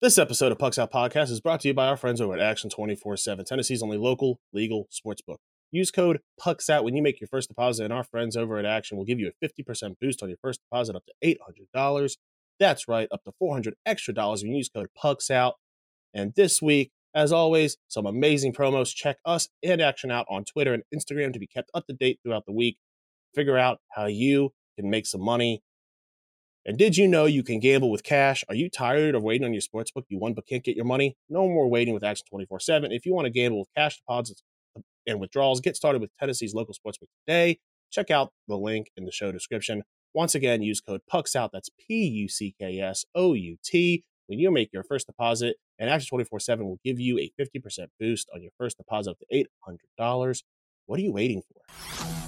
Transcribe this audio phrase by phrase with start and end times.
[0.00, 2.38] This episode of Pucks Out Podcast is brought to you by our friends over at
[2.38, 5.38] Action 24 7, Tennessee's only local legal sportsbook.
[5.72, 8.64] Use code PUCKS out when you make your first deposit, and our friends over at
[8.64, 11.36] Action will give you a 50% boost on your first deposit up to
[11.74, 12.16] $800.
[12.60, 15.54] That's right, up to 400 extra dollars when you use code PUCKS out.
[16.14, 18.94] And this week, as always, some amazing promos.
[18.94, 22.20] Check us and Action out on Twitter and Instagram to be kept up to date
[22.22, 22.78] throughout the week.
[23.34, 25.64] Figure out how you can make some money
[26.68, 28.44] and did you know you can gamble with cash?
[28.50, 31.16] Are you tired of waiting on your sportsbook you won but can't get your money?
[31.30, 32.92] No more waiting with Action 24 7.
[32.92, 34.42] If you want to gamble with cash deposits
[34.76, 37.58] um, and withdrawals, get started with Tennessee's local sportsbook today.
[37.90, 39.82] Check out the link in the show description.
[40.12, 44.38] Once again, use code PUCKSOUT, that's P U C K S O U T, when
[44.38, 45.56] you make your first deposit.
[45.78, 49.18] And Action 24 7 will give you a 50% boost on your first deposit up
[49.20, 49.46] to
[49.98, 50.42] $800.
[50.84, 52.27] What are you waiting for?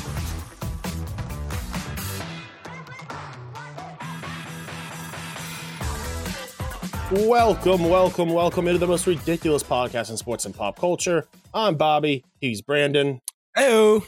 [7.11, 11.27] Welcome, welcome, welcome into the most ridiculous podcast in sports and pop culture.
[11.53, 12.23] I'm Bobby.
[12.39, 13.19] He's Brandon.
[13.53, 14.05] Hello.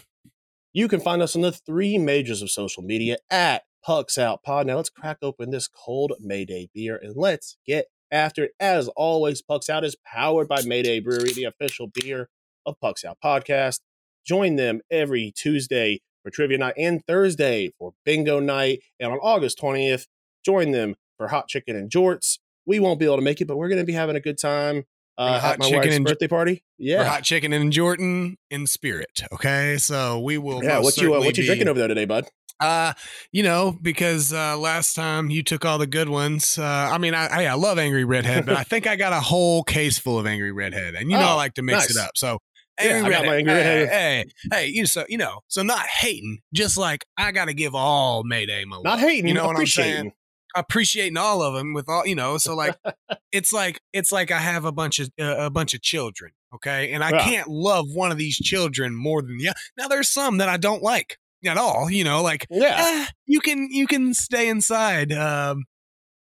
[0.72, 4.68] You can find us on the three majors of social media at Pucks Out Pod.
[4.68, 8.52] Now let's crack open this cold Mayday beer and let's get after it.
[8.58, 12.30] As always, Pucks Out is powered by Mayday Brewery, the official beer
[12.66, 13.82] of Pucks Out Podcast.
[14.26, 18.80] Join them every Tuesday for trivia night and Thursday for bingo night.
[18.98, 20.08] And on August 20th,
[20.45, 23.58] join them for hot chicken and jorts we won't be able to make it, but
[23.58, 24.86] we're going to be having a good time
[25.17, 26.64] uh, at my wife's and, birthday party.
[26.78, 29.23] Yeah, hot chicken and Jordan in spirit.
[29.31, 30.64] Okay, so we will.
[30.64, 32.28] Yeah, what you uh, what you be, drinking over there today, bud?
[32.59, 32.94] Uh,
[33.31, 36.58] you know, because uh, last time you took all the good ones.
[36.58, 39.20] Uh, I mean, I, I, I love Angry Redhead, but I think I got a
[39.20, 41.92] whole case full of Angry Redhead, and you know oh, I like to mix nice.
[41.92, 42.11] it up.
[42.15, 42.39] So
[42.80, 43.89] Angry yeah, Redhead, Angry Redhead.
[43.89, 47.54] Hey, hey, hey, you so you know, so not hating, just like I got to
[47.54, 50.14] give all Mayday my Not hating, you know what I'm saying?
[50.55, 52.75] Appreciating all of them with all you know so like
[53.31, 56.91] it's like it's like i have a bunch of uh, a bunch of children okay
[56.91, 57.23] and i yeah.
[57.23, 60.58] can't love one of these children more than the other now there's some that i
[60.58, 62.75] don't like at all you know like yeah.
[62.77, 65.65] Eh, you can you can stay inside um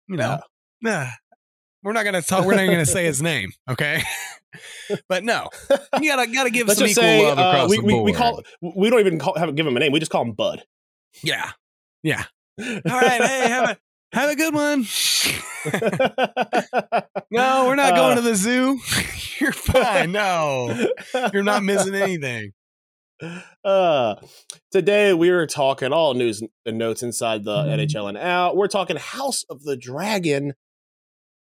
[0.07, 0.39] you know
[0.81, 1.11] yeah.
[1.83, 4.01] we're not gonna talk we're not gonna say his name okay?
[5.09, 5.49] But no
[5.99, 8.05] you gotta gotta give Let's some equal say, love uh, across uh, we, the board
[8.05, 10.21] we, we call we don't even call have give him a name we just call
[10.21, 10.63] him bud.
[11.23, 11.51] Yeah
[12.01, 12.23] yeah.
[12.61, 13.77] All right hey have a
[14.11, 14.85] have a good one.
[17.31, 18.79] no, we're not uh, going to the zoo.
[19.39, 20.11] You're fine.
[20.11, 20.87] No,
[21.33, 22.51] you're not missing anything.
[23.63, 24.15] Uh,
[24.71, 27.79] today we are talking all news and notes inside the mm-hmm.
[27.79, 28.57] NHL and out.
[28.57, 30.53] We're talking House of the Dragon,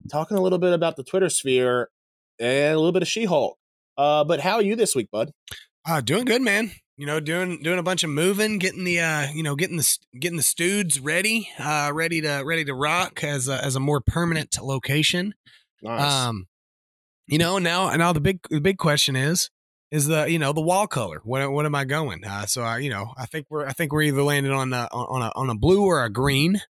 [0.08, 1.90] talking a little bit about the Twitter sphere
[2.38, 3.58] and a little bit of She Hulk.
[3.98, 5.32] Uh, but how are you this week, bud?
[5.84, 9.28] Uh, doing good, man you know, doing doing a bunch of moving, getting the uh,
[9.32, 13.48] you know, getting the getting the studs ready, uh, ready to ready to rock as
[13.48, 15.34] a, as a more permanent location.
[15.82, 16.12] Nice.
[16.12, 16.46] Um,
[17.26, 19.50] you know, now now the big the big question is
[19.90, 21.20] is the you know the wall color.
[21.24, 22.24] What what am I going?
[22.24, 24.88] Uh, so I you know I think we're I think we're either landing on a,
[24.92, 26.60] on a on a blue or a green.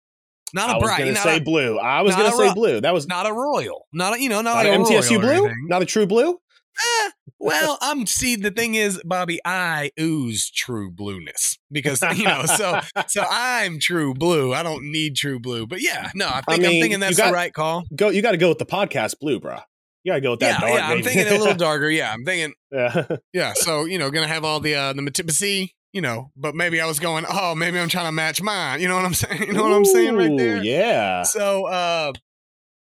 [0.54, 1.00] Not a I bright.
[1.00, 1.78] I was gonna say a, blue.
[1.78, 2.80] I was gonna say blue.
[2.80, 3.86] That was not a royal.
[3.92, 5.52] Not a you know not, not like an MTSU blue.
[5.68, 6.38] Not a true blue.
[6.78, 12.44] Eh, well, I'm see the thing is, Bobby, I ooze true blueness because you know,
[12.46, 14.52] so so I'm true blue.
[14.52, 17.28] I don't need true blue, but yeah, no, I think I am thinking that's got,
[17.28, 17.84] the right call.
[17.94, 19.58] Go, you got to go with the podcast blue, bro.
[20.06, 20.60] You gotta go with that.
[20.60, 20.88] Yeah, dark, yeah.
[20.88, 21.90] I'm thinking a little darker.
[21.90, 22.54] Yeah, I'm thinking.
[22.70, 23.52] Yeah, yeah.
[23.54, 26.86] So you know, gonna have all the uh the Matipasi, you know, but maybe I
[26.86, 28.80] was going, oh, maybe I'm trying to match mine.
[28.80, 29.42] You know what I'm saying?
[29.42, 30.62] You know Ooh, what I'm saying right there?
[30.62, 31.24] Yeah.
[31.24, 32.12] So, uh,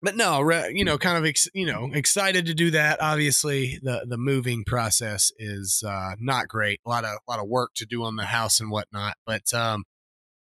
[0.05, 0.39] but no,
[0.69, 3.01] you know, kind of, ex, you know, excited to do that.
[3.01, 6.79] Obviously, the the moving process is uh, not great.
[6.85, 9.15] A lot of a lot of work to do on the house and whatnot.
[9.25, 9.83] But um,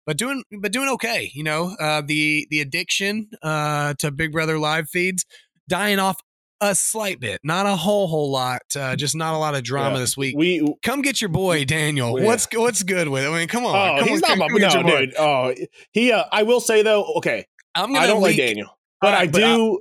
[0.05, 1.31] but doing but doing okay.
[1.33, 5.25] You know, uh, the the addiction uh, to Big Brother live feeds
[5.69, 6.19] dying off
[6.59, 8.63] a slight bit, not a whole whole lot.
[8.75, 9.99] Uh, just not a lot of drama yeah.
[10.01, 10.35] this week.
[10.37, 12.19] We come get your boy Daniel.
[12.19, 12.25] Yeah.
[12.25, 13.29] What's what's good with it?
[13.29, 13.75] I mean, come on.
[13.75, 15.15] Oh, come he's on, not my no, dude.
[15.17, 15.53] Oh,
[15.93, 16.11] he.
[16.11, 17.05] Uh, I will say though.
[17.15, 18.77] Okay, I'm gonna I don't leak, like Daniel.
[19.03, 19.79] But I do.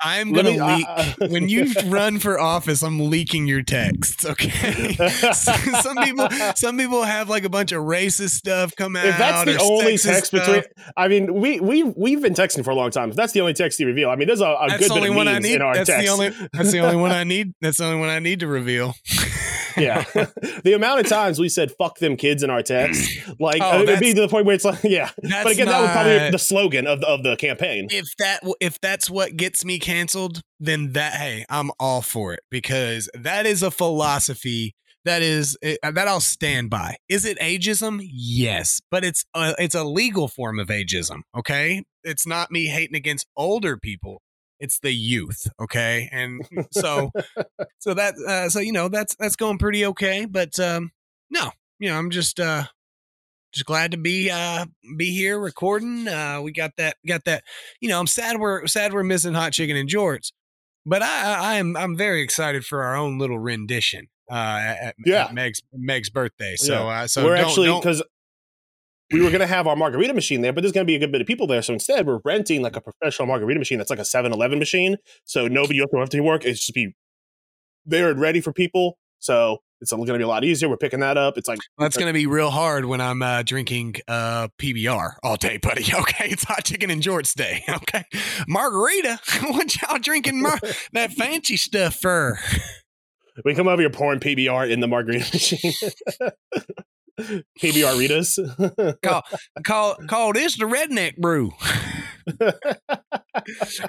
[0.00, 2.82] I, am gonna me, leak uh, when you run for office.
[2.82, 4.24] I'm leaking your texts.
[4.24, 4.94] Okay.
[5.34, 9.04] some people, some people have like a bunch of racist stuff come out.
[9.04, 10.46] If that's the only text stuff.
[10.46, 10.64] between,
[10.96, 13.10] I mean, we we we've been texting for a long time.
[13.10, 15.14] If that's the only text you reveal, I mean, there's a, a good bit of
[15.14, 15.54] memes I need.
[15.56, 16.06] in our that's text.
[16.06, 17.52] The only, that's the only one I need.
[17.60, 18.94] That's the only one I need to reveal.
[19.76, 20.04] Yeah.
[20.64, 23.10] the amount of times we said "fuck them kids" in our text,
[23.40, 25.10] like Oh, it'd be to the point where it's like, yeah.
[25.16, 27.88] But again, that was probably the slogan of the, of the campaign.
[27.90, 32.40] if that if that's what gets me canceled, then that hey, I'm all for it
[32.50, 34.74] because that is a philosophy
[35.04, 36.96] that is eh, that I'll stand by.
[37.08, 38.00] Is it ageism?
[38.02, 41.22] Yes, but it's a, it's a legal form of ageism.
[41.36, 44.22] Okay, it's not me hating against older people.
[44.62, 45.46] It's the youth.
[45.60, 46.40] Okay, and
[46.72, 47.10] so
[47.80, 50.24] so that uh, so you know that's that's going pretty okay.
[50.24, 50.92] But um,
[51.30, 51.50] no,
[51.80, 52.64] you know I'm just uh
[53.52, 54.66] just glad to be uh
[54.96, 56.06] be here recording.
[56.06, 57.42] Uh, we got that got that.
[57.80, 60.30] You know, I'm sad we're sad we're missing hot chicken and jorts,
[60.86, 64.06] but I I I am I'm very excited for our own little rendition.
[64.30, 65.24] Uh, at, Yeah.
[65.24, 66.54] at Meg's Meg's birthday.
[66.56, 68.02] So uh, so we're actually because
[69.12, 71.20] we were gonna have our margarita machine there, but there's gonna be a good bit
[71.20, 71.62] of people there.
[71.62, 74.96] So instead, we're renting like a professional margarita machine that's like a 7-Eleven machine.
[75.24, 76.44] So nobody else will have to work.
[76.44, 76.94] It's just be
[77.84, 78.98] there and ready for people.
[79.18, 80.68] So it's gonna be a lot easier.
[80.68, 81.36] We're picking that up.
[81.36, 85.56] It's like That's gonna be real hard when I'm uh, drinking uh, PBR all day,
[85.62, 85.84] buddy.
[85.92, 87.64] Okay, it's hot chicken and jorts day.
[87.72, 88.04] Okay,
[88.46, 89.18] margarita.
[89.42, 90.40] what y'all drinking?
[90.40, 90.60] Mar-
[90.92, 92.38] that fancy stuff for?
[93.44, 95.72] we come over here pouring PBR in the margarita machine.
[97.20, 98.38] PBR Ritas.
[99.64, 101.52] Call call this the redneck brew.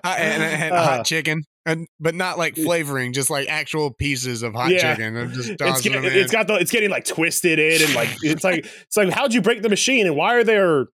[0.04, 4.44] I, and had Uh, hot chicken, and but not like flavoring, just like actual pieces
[4.44, 4.96] of hot Yeah.
[4.96, 5.16] chicken.
[5.16, 8.44] And just it's, get, it's got the it's getting like twisted in and like it's
[8.50, 10.88] like it's like how'd you break the machine and why are there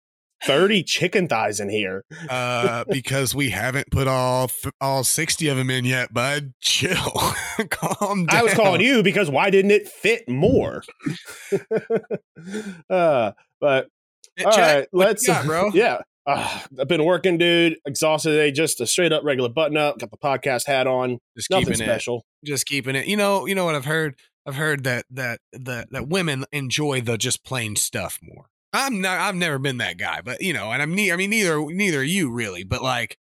[0.45, 4.51] 30 chicken thighs in here uh, because we haven't put all
[4.81, 6.53] all sixty of them in yet, bud.
[6.61, 6.97] Chill,
[7.71, 8.37] calm down.
[8.39, 10.83] i was calling you because why didn't it fit more
[12.91, 13.89] uh but
[14.45, 15.71] all right what let's got, bro.
[15.75, 19.99] yeah uh, i've been working dude exhausted today just a straight up regular button up
[19.99, 21.85] got the podcast hat on Just nothing keeping it.
[21.85, 23.07] special just keeping it.
[23.09, 24.15] You know, you know what I've heard.
[24.47, 28.47] I've heard that that that that women enjoy the just plain stuff more.
[28.73, 29.19] I'm not.
[29.21, 30.95] I've never been that guy, but you know, and I'm.
[30.95, 33.17] Ne- I mean, neither neither are you really, but like.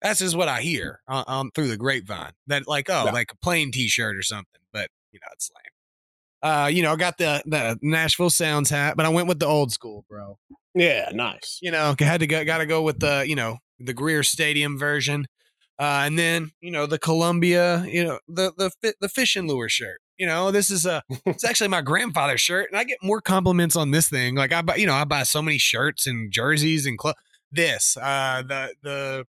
[0.00, 2.30] That's just what I hear on, on through the grapevine.
[2.46, 3.10] That like, oh, Yeah.
[3.10, 4.60] like a plain T-shirt or something.
[4.72, 6.52] But you know, it's lame.
[6.52, 9.46] Uh, you know, I got the the Nashville Sounds hat, but I went with the
[9.46, 10.38] old school, bro.
[10.76, 13.92] yeah nice You know, had to go, got to go with the you know the
[13.92, 15.26] Greer Stadium version,
[15.80, 20.00] uh, and then you know the Columbia, you know the the the fishing lure shirt.
[20.18, 23.76] You know, this is a it's actually my grandfather's shirt, and I get more compliments
[23.76, 24.34] on this thing.
[24.34, 27.14] Like I buy, you know, I buy so many shirts and jerseys and clo-
[27.52, 29.24] this, uh, the the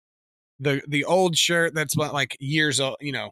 [0.60, 3.32] the the old shirt that's about like years old, you know,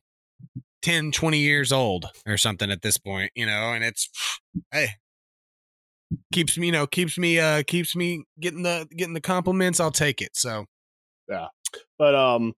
[0.82, 4.10] 10, 20 years old or something at this point, you know, and it's
[4.72, 4.90] hey
[6.32, 9.80] keeps me, you know, keeps me uh keeps me getting the getting the compliments.
[9.80, 10.36] I'll take it.
[10.36, 10.66] So
[11.28, 11.48] yeah.
[11.98, 12.54] But um,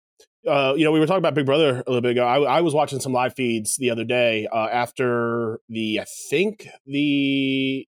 [0.46, 2.26] uh, you know, we were talking about Big Brother a little bit ago.
[2.26, 6.68] I, I was watching some live feeds the other day uh, after the I think
[6.86, 7.86] the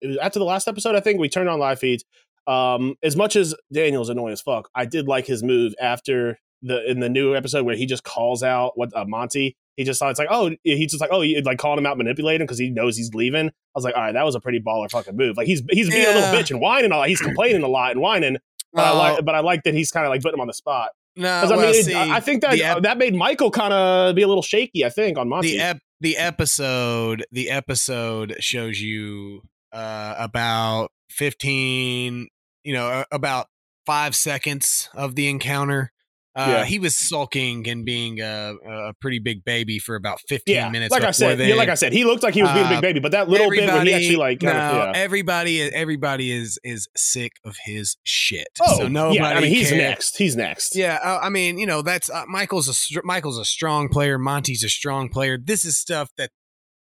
[0.00, 0.94] it was after the last episode.
[0.94, 2.04] I think we turned on live feeds.
[2.46, 6.90] Um, as much as Daniel's annoying as fuck, I did like his move after the
[6.90, 9.56] in the new episode where he just calls out what uh, Monty.
[9.76, 11.96] He just thought it's like, oh, he's just like, oh, he like calling him out,
[11.96, 13.48] manipulating because he knows he's leaving.
[13.48, 15.36] I was like, all right, that was a pretty baller fucking move.
[15.36, 17.08] Like he's he's being a little bitch and whining a lot.
[17.08, 18.38] He's complaining a lot and whining.
[18.72, 20.54] But I like, but I like that he's kind of like putting him on the
[20.54, 20.90] spot.
[21.16, 23.72] No, I well, mean, see, I I think that ep- uh, that made Michael kind
[23.72, 24.84] of be a little shaky.
[24.84, 25.56] I think on Monty.
[25.56, 29.42] the ep- the episode the episode shows you
[29.72, 32.28] uh about 15
[32.64, 33.46] you know about
[33.86, 35.92] five seconds of the encounter
[36.40, 36.64] uh Yeah.
[36.64, 40.90] he was sulking and being a, a pretty big baby for about 15 yeah, minutes
[40.92, 42.72] like I said, yeah, like I said, he looked like he was being a Uh,
[42.72, 44.92] big baby, but that little bit when he actually like, of, no, yeah.
[44.94, 49.68] everybody everybody is is sick of his shit oh, so nobody yeah, I mean, he's
[49.70, 49.78] cares.
[49.80, 50.16] next.
[50.18, 50.76] He's next.
[50.76, 54.18] Yeah, uh, I mean, you know, that's uh, Michael's a str- Michael's a strong player.
[54.18, 55.38] Monty's a strong player.
[55.42, 56.30] This is stuff that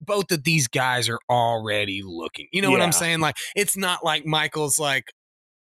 [0.02, 2.48] both of these guys are already looking.
[2.54, 3.20] You know what I'm saying?
[3.20, 5.06] Like, it's not like Michael's like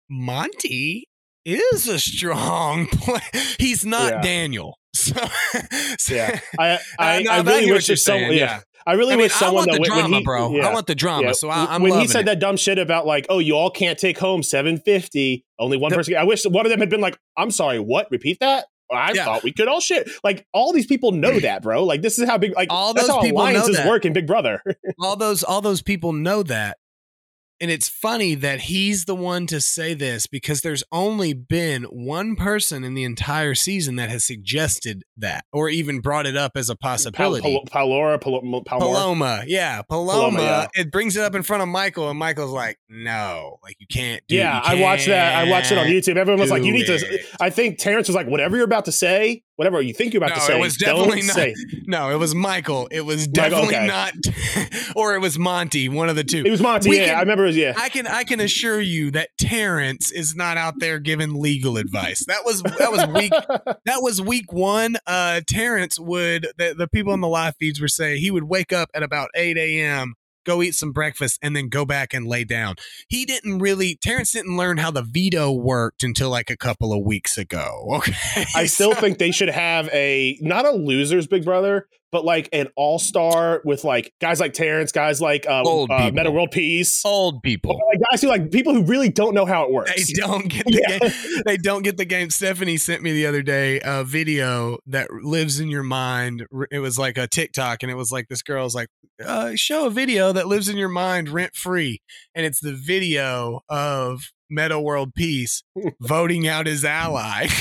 [0.08, 1.08] Monty
[1.44, 3.20] is a strong player.
[3.58, 4.22] He's not Yeah.
[4.22, 4.78] Daniel.
[4.94, 5.14] So,
[5.98, 6.38] so- yeah.
[6.58, 8.28] I I, Uh, no, I really wish there's someone.
[8.30, 8.60] saying, Yeah.
[8.86, 10.54] I really I mean, wish I someone want that the drama, when he, bro.
[10.56, 10.68] Yeah.
[10.68, 11.26] I want the drama.
[11.28, 11.32] Yeah.
[11.32, 12.24] So I, I'm when he said it.
[12.26, 15.44] that dumb shit about like, oh, you all can't take home seven fifty.
[15.58, 16.16] Only one The- person.
[16.16, 18.08] I wish one of them had been like, I'm sorry, what?
[18.10, 18.66] Repeat that.
[18.92, 19.24] I Yeah.
[19.24, 20.10] thought we could all shit.
[20.22, 21.84] Like all these people know that, bro.
[21.84, 22.54] Like this is how big.
[22.54, 23.88] Like All that's those how people know alliances that.
[23.88, 24.60] work in Big Brother.
[25.00, 26.76] all those all those people know that
[27.62, 32.34] and it's funny that he's the one to say this because there's only been one
[32.34, 36.68] person in the entire season that has suggested that or even brought it up as
[36.68, 37.62] a possibility.
[37.70, 40.12] Pal- Palora, Pal- Paloma, yeah, Paloma.
[40.12, 40.66] Paloma yeah.
[40.74, 44.20] It brings it up in front of Michael, and Michael's like, "No, like you can't."
[44.26, 45.46] Do, yeah, can't I watched that.
[45.46, 46.16] I watched it on YouTube.
[46.16, 46.98] Everyone was like, "You need it.
[46.98, 50.22] to." I think Terrence was like, "Whatever you're about to say, whatever you think you're
[50.22, 51.36] about no, to say, it was definitely not.
[51.36, 51.54] Say.
[51.86, 52.88] No, it was Michael.
[52.90, 53.86] It was definitely okay.
[53.86, 54.14] not,
[54.96, 55.88] or it was Monty.
[55.88, 56.42] One of the two.
[56.44, 56.90] It was Monty.
[56.90, 57.51] We yeah, can, I remember.
[57.56, 61.76] Yeah, I can I can assure you that Terrence is not out there giving legal
[61.76, 62.24] advice.
[62.26, 63.32] That was that was week
[63.84, 64.96] that was week one.
[65.06, 68.72] Uh, Terrence would the, the people in the live feeds were saying he would wake
[68.72, 72.44] up at about eight a.m go eat some breakfast, and then go back and lay
[72.44, 72.76] down.
[73.08, 77.04] He didn't really, Terrence didn't learn how the veto worked until like a couple of
[77.04, 78.00] weeks ago.
[78.02, 78.44] Okay.
[78.56, 82.68] I still think they should have a, not a loser's big brother, but like an
[82.76, 87.02] all star with like guys like Terrence, guys like uh, Old uh, Metta World Peace,
[87.04, 89.90] old people, like guys who like people who really don't know how it works.
[89.96, 90.98] They don't get the yeah.
[90.98, 91.42] game.
[91.46, 92.30] They don't get the game.
[92.30, 96.46] Stephanie sent me the other day a video that lives in your mind.
[96.70, 98.88] It was like a TikTok, and it was like this girl's like,
[99.24, 102.02] uh, "Show a video that lives in your mind rent free,"
[102.34, 105.62] and it's the video of Metta World Peace
[106.00, 107.46] voting out his ally.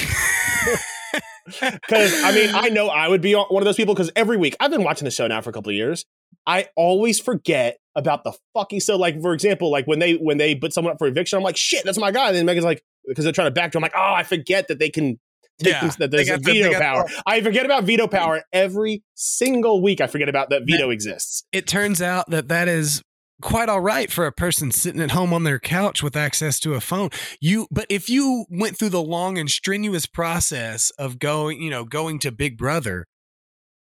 [1.59, 4.55] Because I mean, I know I would be one of those people because every week
[4.59, 6.05] I've been watching the show now for a couple of years.
[6.47, 10.55] I always forget about the fucking so like for example like when they when they
[10.55, 12.81] put someone up for eviction I'm like shit that's my guy and then Megan's like
[13.05, 15.19] because they're trying to backdoor I'm like oh I forget that they can
[15.59, 17.05] yeah, that there's a veto the, power.
[17.25, 20.01] I forget about veto power every single week.
[20.01, 21.43] I forget about that veto that, exists.
[21.51, 23.03] It turns out that that is
[23.41, 26.73] quite all right for a person sitting at home on their couch with access to
[26.73, 27.09] a phone.
[27.39, 31.83] You but if you went through the long and strenuous process of going, you know,
[31.83, 33.07] going to Big Brother,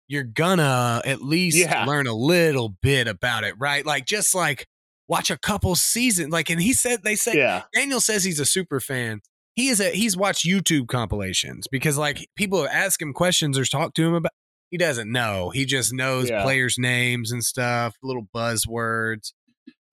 [0.08, 1.84] you're gonna at least yeah.
[1.84, 3.87] learn a little bit about it, right?
[3.87, 4.66] Like just like
[5.08, 6.32] watch a couple seasons.
[6.32, 7.62] Like and he said they say yeah.
[7.75, 9.20] Daniel says he's a super fan.
[9.54, 13.94] He is a he's watched YouTube compilations because like people ask him questions or talk
[13.94, 14.32] to him about
[14.70, 15.50] he doesn't know.
[15.50, 16.42] He just knows yeah.
[16.42, 19.32] players' names and stuff, little buzzwords.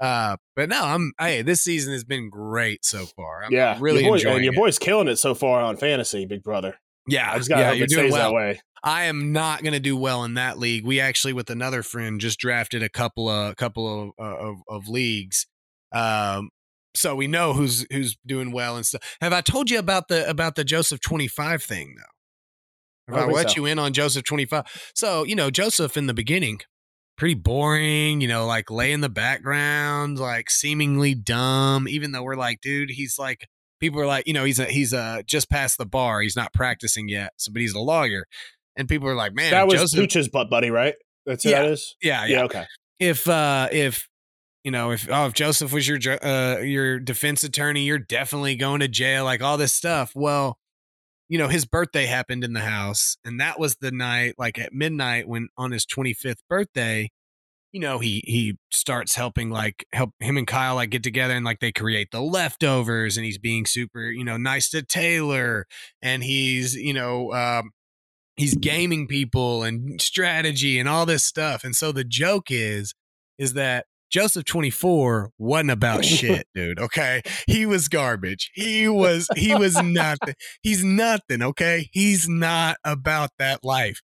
[0.02, 1.14] Uh, but no, I'm.
[1.20, 3.44] Hey, this season has been great so far.
[3.44, 4.36] I'm yeah, really your boy, enjoying.
[4.38, 4.58] And your it.
[4.58, 6.76] boy's killing it so far on fantasy, big brother.
[7.08, 8.32] Yeah, I just gotta yeah, hope you're it doing stays well.
[8.32, 8.62] that way.
[8.84, 10.84] I am not going to do well in that league.
[10.84, 14.88] We actually, with another friend, just drafted a couple of couple of of, of, of
[14.88, 15.46] leagues.
[15.92, 16.50] Um,
[16.96, 19.18] so we know who's who's doing well and stuff.
[19.22, 23.16] Have I told you about the about the Joseph twenty five thing though?
[23.16, 23.58] Have I, I let so.
[23.58, 24.66] you in on Joseph twenty five?
[24.96, 26.62] So you know Joseph in the beginning
[27.22, 32.36] pretty boring, you know, like lay in the background, like seemingly dumb, even though we're
[32.36, 33.48] like, dude, he's like
[33.80, 36.22] people are like, you know, he's a he's a just past the bar.
[36.22, 37.34] He's not practicing yet.
[37.38, 38.26] So but he's a lawyer.
[38.76, 40.96] And people are like, man, that was Joseph, Pooch's butt buddy, right?
[41.28, 41.96] That's who yeah, that is?
[42.02, 42.38] Yeah, yeah.
[42.38, 42.66] Yeah, okay.
[42.98, 44.10] If uh if
[44.64, 48.80] you know, if oh, if Joseph was your uh your defense attorney, you're definitely going
[48.80, 50.14] to jail, like all this stuff.
[50.16, 50.58] Well,
[51.32, 54.74] you know, his birthday happened in the house, and that was the night, like at
[54.74, 57.10] midnight, when on his 25th birthday,
[57.72, 61.46] you know, he he starts helping like help him and Kyle like get together and
[61.46, 65.68] like they create the leftovers, and he's being super, you know, nice to Taylor,
[66.02, 67.32] and he's you know.
[67.34, 67.72] Um,
[68.38, 71.64] he's gaming people and strategy and all this stuff.
[71.64, 72.96] And so the joke is,
[73.38, 76.80] is that Joseph 24 wasn't about shit, dude.
[76.80, 77.22] Okay.
[77.48, 78.52] He was garbage.
[78.54, 80.36] He was, he was nothing.
[80.62, 81.42] He's nothing.
[81.42, 81.90] Okay.
[81.92, 84.02] He's not about that life.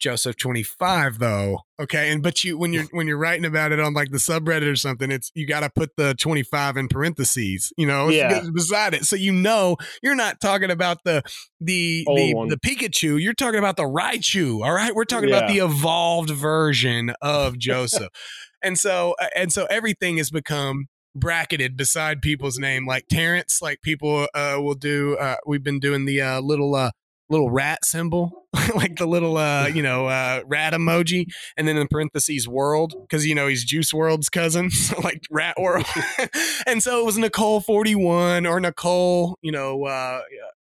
[0.00, 1.58] Joseph 25 though.
[1.78, 2.10] Okay.
[2.10, 4.76] And but you when you're when you're writing about it on like the subreddit or
[4.76, 8.42] something, it's you gotta put the 25 in parentheses, you know, yeah.
[8.54, 9.04] beside it.
[9.04, 11.22] So you know you're not talking about the
[11.60, 14.64] the the, the, Pikachu, you're talking about the Raichu.
[14.64, 14.94] All right.
[14.94, 15.36] We're talking yeah.
[15.36, 18.08] about the evolved version of Joseph
[18.62, 24.28] and so and so everything has become bracketed beside people's name like terrence like people
[24.34, 26.90] uh will do uh we've been doing the uh little uh
[27.28, 28.39] little rat symbol
[28.74, 31.24] like the little uh you know uh rat emoji
[31.56, 35.56] and then in parentheses world because you know he's juice World's cousin so like rat
[35.58, 35.86] world
[36.66, 40.20] and so it was nicole 41 or nicole you know uh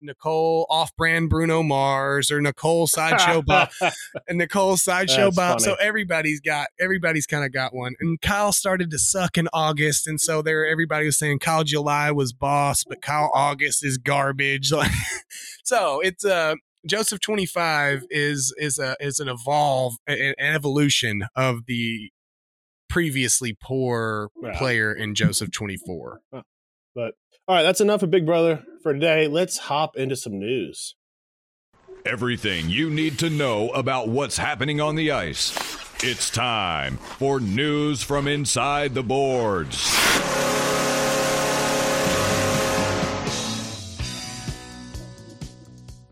[0.05, 3.71] Nicole off-brand Bruno Mars or Nicole sideshow Bob
[4.29, 5.61] and Nicole sideshow That's Bob.
[5.61, 5.65] Funny.
[5.65, 7.95] So everybody's got everybody's kind of got one.
[8.01, 12.11] And Kyle started to suck in August, and so there everybody was saying Kyle July
[12.11, 14.73] was boss, but Kyle August is garbage.
[15.65, 22.11] so it's uh Joseph 25 is is a is an evolve an evolution of the
[22.89, 24.57] previously poor yeah.
[24.59, 26.21] player in Joseph 24.
[26.97, 27.15] But
[27.49, 29.27] all right, that's enough of Big Brother for today.
[29.27, 30.95] Let's hop into some news.
[32.07, 35.53] Everything you need to know about what's happening on the ice.
[36.05, 40.34] It's time for news from inside the boards.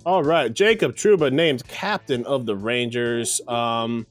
[0.05, 3.41] All right, Jacob Trouba named captain of the Rangers.
[3.47, 4.07] Um,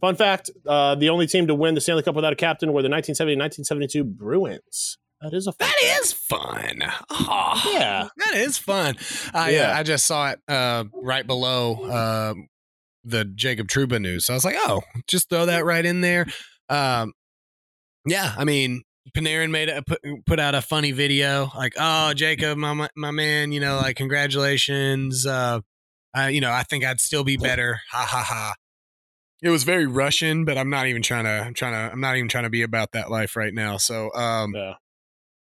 [0.00, 2.82] fun fact: uh, the only team to win the Stanley Cup without a captain were
[2.82, 4.98] the 1970-1972 Bruins.
[5.20, 6.82] That is a fun That is fun.
[7.10, 8.08] Oh, Yeah.
[8.16, 8.96] that is fun.
[9.34, 9.72] I Yeah.
[9.72, 12.34] uh, I just saw it uh, right below uh,
[13.04, 14.24] the Jacob Trouba news.
[14.24, 16.26] So I was like, oh, just throw that right in there.
[16.70, 17.12] Um,
[18.06, 18.82] yeah, I mean,
[19.14, 23.52] Panarin made a put, put out a funny video like, oh, Jacob, my my, man,
[23.52, 25.26] you know, like congratulations.
[25.26, 25.60] Uh,
[26.16, 27.80] uh, you know, I think I'd still be better.
[27.90, 28.54] Ha ha ha.
[29.42, 31.30] It was very Russian, but I'm not even trying to.
[31.30, 31.92] I'm trying to.
[31.92, 33.76] I'm not even trying to be about that life right now.
[33.78, 34.74] So, um, Yeah.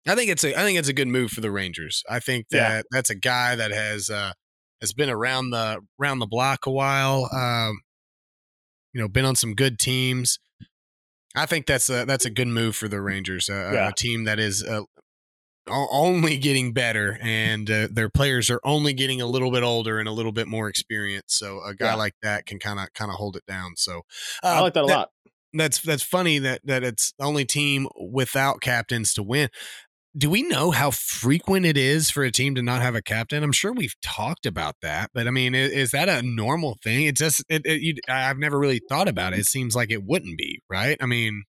[0.07, 2.03] I think it's a I think it's a good move for the Rangers.
[2.09, 2.81] I think that Yeah.
[2.91, 4.33] that's a guy that has uh
[4.81, 7.27] has been around the around the block a while.
[7.33, 7.81] Um
[8.93, 10.39] you know, been on some good teams.
[11.35, 13.49] I think that's a that's a good move for the Rangers.
[13.49, 13.89] Yeah.
[13.89, 14.81] a team that is uh,
[15.67, 20.07] only getting better and uh, their players are only getting a little bit older and
[20.07, 21.37] a little bit more experienced.
[21.37, 21.95] So a guy Yeah.
[21.95, 23.73] like that can kind of kind of hold it down.
[23.75, 24.01] So
[24.43, 25.09] I uh, like that a lot.
[25.53, 29.49] that's that's funny that that it's the only team without captains to win.
[30.17, 33.43] Do we know how frequent it is for a team to not have a captain?
[33.43, 37.05] I'm sure we've talked about that, but I mean, is, is that a normal thing?
[37.05, 39.39] It just it, it you, I've never really thought about it.
[39.39, 40.97] It seems like it wouldn't be, right?
[41.01, 41.43] I mean,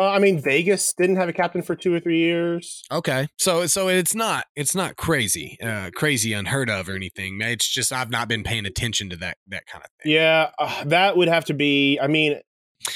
[0.00, 2.82] Uh, I mean, Vegas didn't have a captain for two or three years.
[2.90, 7.40] okay, so so it's not it's not crazy, uh, crazy unheard of or anything.
[7.40, 10.12] It's just I've not been paying attention to that that kind of thing.
[10.12, 11.98] Yeah, uh, that would have to be.
[12.00, 12.40] I mean,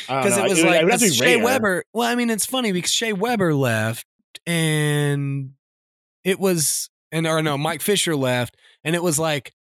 [0.09, 1.45] because it was like have to be Shea rare.
[1.45, 1.85] Weber.
[1.93, 4.07] Well, I mean, it's funny because Shea Weber left,
[4.47, 5.51] and
[6.25, 9.53] it was, and or no, Mike Fisher left, and it was like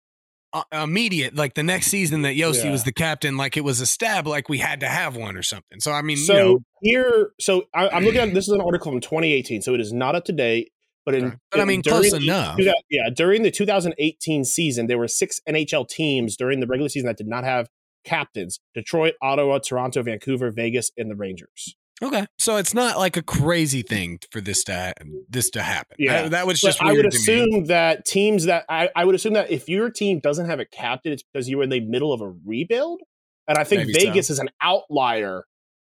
[0.52, 2.72] uh, immediate, like the next season that Josi Yeah.
[2.72, 5.42] was the captain, like it was a stab, like we had to have one or
[5.42, 5.80] something.
[5.80, 8.60] So I mean, So you know, here, so I, I'm looking at this is an
[8.60, 10.70] article from 2018, so it is not up to date.
[11.06, 11.38] But in.
[11.50, 12.58] But I mean, close the- enough.
[12.88, 17.18] Yeah, during the 2018 season, there were six NHL teams during the regular season that
[17.18, 17.68] did not have
[18.04, 21.76] captains: Detroit, Ottawa, Toronto, Vancouver, Vegas, and the Rangers.
[22.02, 24.92] Okay, so it's not like a crazy thing for this to
[25.28, 25.96] this to happen.
[25.98, 26.22] Yeah.
[26.22, 27.22] that, that was just I weird would to me.
[27.22, 30.64] assume that teams that I, I would assume that if your team doesn't have a
[30.64, 33.00] captain, it's because you were in the middle of a rebuild.
[33.46, 34.06] And I think Maybe so.
[34.06, 35.44] Vegas is an outlier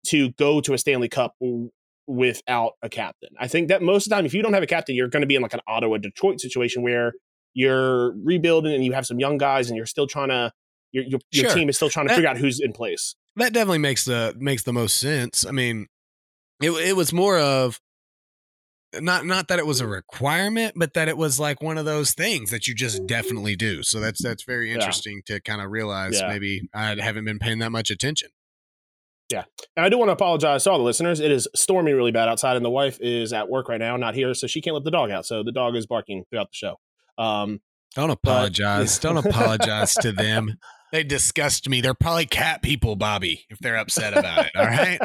[0.08, 1.34] to go to a Stanley Cup
[2.08, 3.30] without a captain.
[3.40, 5.22] I think that most of the time, if you don't have a captain, you're going
[5.22, 7.14] to be in like an Ottawa Detroit situation where
[7.54, 10.52] you're rebuilding and you have some young guys and you're still trying to
[10.92, 11.56] your your, your Sure.
[11.58, 13.16] team is still trying to That- figure out who's in place.
[13.38, 15.46] That definitely makes the makes the most sense.
[15.46, 15.88] I mean,
[16.62, 17.80] it it was more of
[19.00, 22.14] not not that it was a requirement, but that it was like one of those
[22.14, 23.84] things that you just definitely do.
[23.84, 24.76] So that's that's very Yeah.
[24.76, 26.20] interesting to kind of realize.
[26.20, 26.28] Yeah.
[26.30, 28.30] Maybe I haven't been paying that much attention.
[29.30, 29.44] Yeah,
[29.76, 31.20] and I do want to apologize to all the listeners.
[31.20, 34.16] It is storming really bad outside, and the wife is at work right now, not
[34.16, 35.26] here, so she can't let the dog out.
[35.26, 36.80] So the dog is barking throughout the show.
[37.18, 37.60] Um,
[37.94, 38.98] Don't apologize.
[39.00, 40.56] Don't apologize to them.
[40.92, 41.82] They disgust me.
[41.82, 44.52] They're probably cat people, Bobby, if they're upset about it.
[44.56, 45.00] All right.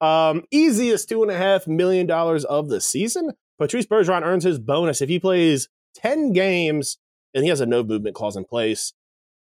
[0.00, 3.30] um, easiest two and a half million dollars of the season.
[3.58, 6.98] Patrice Bergeron earns his bonus if he plays ten games
[7.34, 8.92] and he has a no movement clause in place.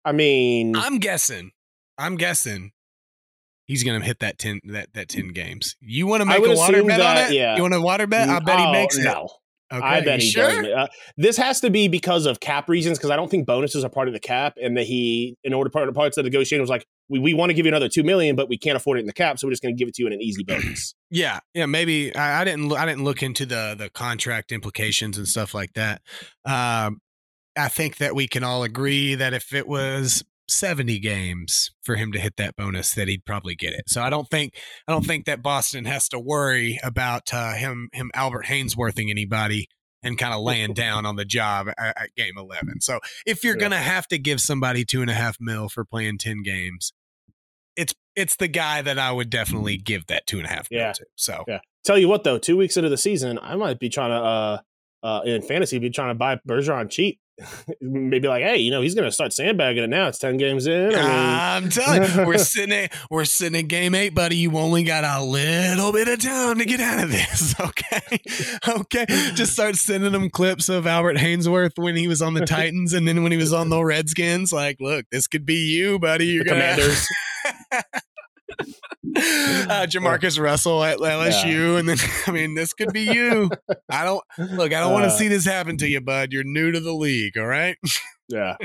[0.03, 1.51] I mean, I'm guessing.
[1.97, 2.71] I'm guessing.
[3.65, 5.75] He's gonna hit that ten that that ten games.
[5.81, 7.31] You want to make a water bet on it?
[7.33, 7.55] yeah.
[7.55, 8.29] You want a water bet?
[8.29, 9.07] I bet he oh, makes it.
[9.73, 10.43] Okay, I bet he sure?
[10.43, 10.71] doesn't.
[10.71, 13.89] Uh, this has to be because of cap reasons, because I don't think bonuses are
[13.89, 16.61] part of the cap, and that he, in order part of parts of the negotiation,
[16.61, 18.99] was like, we, we want to give you another two million, but we can't afford
[18.99, 20.21] it in the cap, so we're just going to give it to you in an
[20.21, 20.93] easy bonus.
[21.11, 22.73] Yeah, yeah, maybe I, I didn't.
[22.73, 26.01] I didn't look into the the contract implications and stuff like that.
[26.43, 26.99] Um,
[27.55, 32.11] I think that we can all agree that if it was 70 games for him
[32.11, 33.83] to hit that bonus, that he'd probably get it.
[33.87, 34.53] So I don't think
[34.87, 39.67] I don't think that Boston has to worry about uh, him him Albert Haynesworthing anybody
[40.03, 42.81] and kind of laying down on the job at, at game 11.
[42.81, 43.61] So if you're Yeah.
[43.61, 46.93] gonna have to give somebody two and a half mil for playing 10 games,
[47.75, 50.79] it's it's the guy that I would definitely give that two and a half mil
[50.79, 50.93] Yeah.
[50.93, 51.05] to.
[51.15, 51.59] So Yeah.
[51.83, 54.57] Tell you what, though, two weeks into the season, I might be trying to, uh,
[55.03, 57.19] uh, in fantasy, be trying to buy Bergeron cheap.
[57.81, 60.07] Maybe like, hey, you know, he's going to start sandbagging it now.
[60.07, 60.95] It's ten games in.
[60.95, 64.37] I mean, I'm telling you, we're sitting at we're sitting at game eight, buddy.
[64.37, 67.53] You only got a little bit of time to get out of this.
[67.65, 68.19] Okay.
[68.67, 69.05] Okay.
[69.33, 73.07] Just start sending them clips of Albert Haynesworth when he was on the Titans and
[73.07, 74.51] then when he was on the Redskins.
[74.51, 76.27] Like, look, this could be you, buddy.
[76.27, 77.07] You're The gonna Commanders.
[78.59, 78.65] Uh,
[79.87, 83.49] JaMarcus Russell at LSU, and then I mean, this could be you.
[83.89, 84.73] I don't look.
[84.73, 86.31] I don't want Uh, to see this happen to you, bud.
[86.31, 87.37] You're new to the league.
[87.37, 87.77] All right.
[88.29, 88.55] yeah.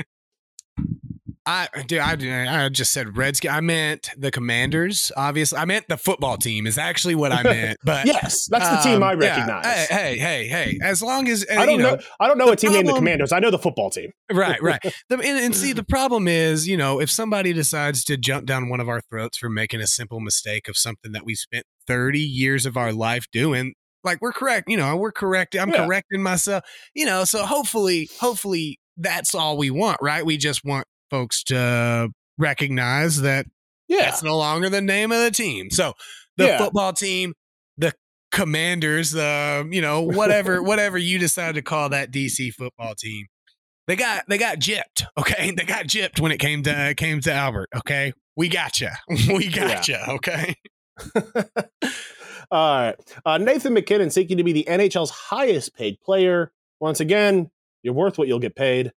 [1.45, 3.51] I dude, I, I just said Redskins.
[3.53, 5.11] I meant the Commanders.
[5.17, 6.67] Obviously, I meant the football team.
[6.67, 7.79] Is actually what I meant.
[7.83, 9.29] But yes, that's the team I um, yeah.
[9.29, 9.65] recognize.
[9.65, 10.79] Hey, hey, hey, hey!
[10.83, 12.87] As long as uh, I don't you know, know, I don't know a team named
[12.87, 13.31] the problem- Commandos.
[13.31, 14.11] I know the football team.
[14.31, 14.79] right, right.
[15.09, 18.69] The, and, and see, the problem is, you know, if somebody decides to jump down
[18.69, 22.19] one of our throats for making a simple mistake of something that we spent 30
[22.19, 23.73] years of our life doing,
[24.03, 25.55] like we're correct, you know, we're correct.
[25.55, 25.85] I'm Yeah.
[25.85, 30.25] correcting myself, you know, so hopefully, hopefully that's all we want, right?
[30.25, 33.45] We just want folks to recognize that
[33.87, 35.69] Yeah, that's no longer the name of the team.
[35.69, 35.93] So
[36.37, 36.57] the Yeah.
[36.57, 37.33] football team,
[37.77, 37.93] the
[38.31, 43.27] commanders, the, you know, whatever, whatever you decide to call that DC football team.
[43.87, 45.51] They got they got gypped, okay?
[45.51, 48.13] They got gypped when it came to came to Albert, okay?
[48.37, 48.97] We got gotcha.
[49.27, 50.55] We got gotcha, okay?
[52.51, 52.95] All right.
[53.25, 56.51] Uh, Nathan MacKinnon seeking to be the NHL's highest paid player.
[56.79, 57.49] Once again,
[57.83, 58.91] you're worth what you'll get paid.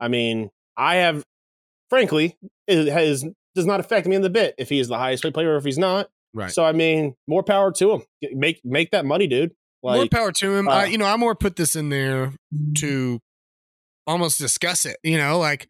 [0.00, 1.24] I mean, I have,
[1.92, 3.22] frankly, it has
[3.54, 5.56] does not affect me in the bit if he is the highest paid player or
[5.56, 6.08] if he's not.
[6.32, 6.50] Right.
[6.50, 8.02] So I mean, more power to him.
[8.32, 9.52] Make make that money, dude.
[9.96, 10.68] more power to him.
[10.68, 12.32] uh, I, you know, I more put this in there
[12.78, 13.20] to
[14.06, 14.96] almost discuss it.
[15.02, 15.68] You know, like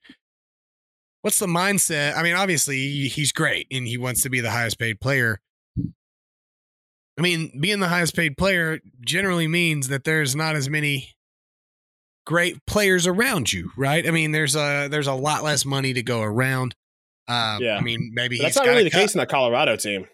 [1.23, 2.17] what's the mindset?
[2.17, 5.41] I mean, obviously he's great and he wants to be the highest paid player.
[7.19, 11.15] I mean, being the highest paid player generally means that there's not as many
[12.27, 14.07] great players around you, right?
[14.07, 16.75] I mean, there's a there's a lot less money to go around.
[17.29, 17.77] Um, Yeah.
[17.77, 20.07] I mean, maybe he's that's not really the cut- case in that Colorado team.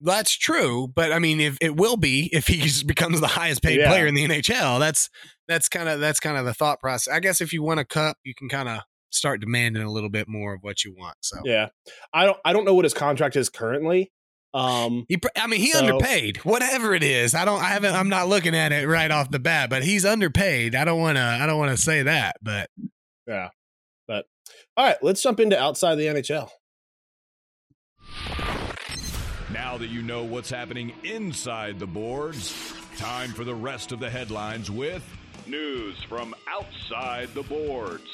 [0.00, 3.62] that's true, but I mean, if it will be if he just becomes the highest
[3.62, 3.88] paid Yeah.
[3.88, 5.10] player in the NHL, that's
[5.46, 7.12] that's kind of that's kind of the thought process.
[7.12, 8.80] I guess if you want a cup, you can kind of
[9.10, 11.16] start demanding a little bit more of what you want.
[11.22, 11.68] So Yeah,
[12.12, 14.12] I don't I don't know what his contract is currently.
[14.54, 17.34] Um, he, I mean, he So- underpaid, whatever it is.
[17.34, 20.04] I don't, I haven't, I'm not looking at it right off the bat, but he's
[20.04, 20.74] underpaid.
[20.74, 22.70] I don't want to, I don't want to say that, but
[23.26, 23.50] yeah,
[24.06, 24.24] but
[24.76, 26.48] all right, let's jump into outside the NHL.
[29.52, 32.54] Now that you know what's happening inside the boards,
[32.96, 35.04] time for the rest of the headlines with
[35.46, 38.04] news from outside the boards.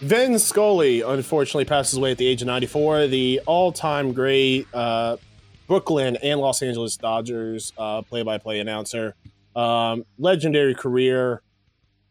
[0.00, 3.06] Vin Scully unfortunately passes away at the age of 94.
[3.08, 5.18] The all-time great uh,
[5.66, 9.14] Brooklyn and Los Angeles Dodgers uh, play-by-play announcer.
[9.54, 11.42] Um, legendary career.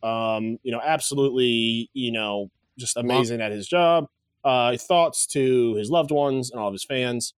[0.04, 4.06] Um, you know, absolutely, you know, just amazing at his job.
[4.44, 7.34] Uh, thoughts to his loved ones and all of his fans.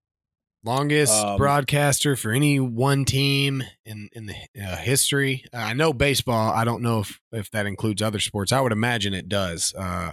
[0.65, 5.45] longest Um, broadcaster for any one team in in the uh, history.
[5.55, 6.53] Uh, I know baseball.
[6.53, 8.53] I don't know if if that includes other sports.
[8.53, 9.73] I would imagine it does.
[9.75, 10.13] Uh,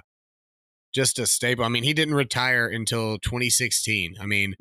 [0.98, 1.64] just a staple.
[1.64, 4.16] I mean, he didn't retire until 2016.
[4.20, 4.56] I mean,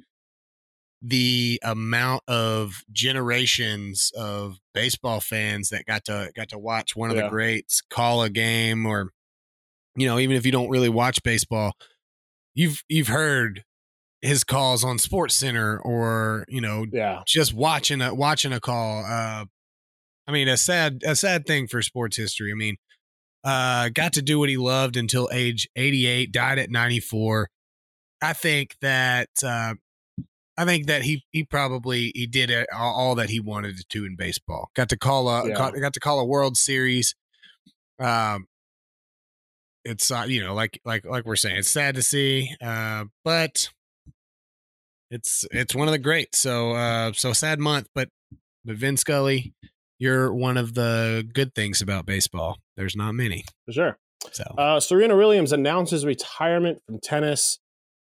[1.03, 7.16] the amount of generations of baseball fans that got to got to watch one of
[7.16, 7.25] Yeah.
[7.25, 9.11] the greats call a game, or
[9.96, 11.72] you know, even if you don't really watch baseball,
[12.55, 13.64] you've you've heard
[14.22, 19.05] his calls on Sports Center or you know Yeah, just watching a watching a call.
[19.05, 19.46] Uh,
[20.29, 22.51] I mean, a sad a sad thing for sports history.
[22.53, 22.77] I mean,
[23.46, 27.48] uh, got to do what he loved until age 88, died at 94.
[28.20, 29.74] I think that uh,
[30.59, 34.04] I think that he he probably he did all, all that he wanted to do
[34.04, 34.70] in baseball.
[34.74, 35.54] Got to call a Yeah.
[35.54, 37.14] got, got to call a World Series.
[38.00, 38.46] Um,
[39.85, 43.68] it's uh, you know like like like we're saying, it's sad to see, uh, but
[45.11, 46.38] it's it's one of the greats.
[46.38, 48.09] So uh, so sad month, but
[48.64, 49.54] but Vin Scully,
[49.98, 52.56] you're one of the good things about baseball.
[52.76, 53.44] There's not many.
[53.64, 53.98] for sure.
[54.32, 57.58] So Uh, Serena Williams announces retirement from tennis.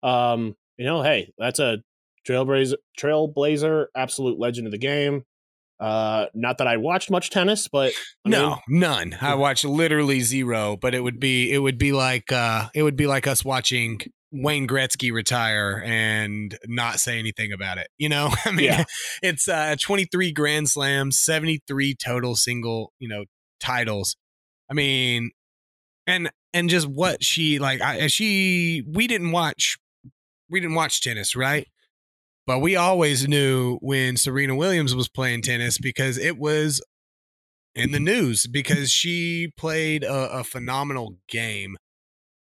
[0.04, 1.80] Um, you know, hey, that's a
[2.28, 5.24] trailblazer, trailblazer, absolute legend of the game.
[5.80, 7.92] Uh, not that I watched much tennis, but
[8.26, 9.18] I no, mean, none.
[9.20, 12.96] I watched literally zero, but it would be it would be like uh it would
[12.96, 14.00] be like us watching
[14.32, 17.88] Wayne Gretzky retire and not say anything about it.
[17.98, 18.84] You know, I mean, Yeah.
[19.24, 23.26] it's uh 23 Grand Slams, 73 total single, you know,
[23.60, 24.16] titles.
[24.72, 25.32] I mean,
[26.08, 29.78] and and just what she like I she we didn't watch
[30.50, 31.68] we didn't watch tennis, right?
[32.48, 36.82] But we always knew when Serena Williams was playing tennis because it was
[37.76, 41.78] in the news because she played a, a phenomenal game,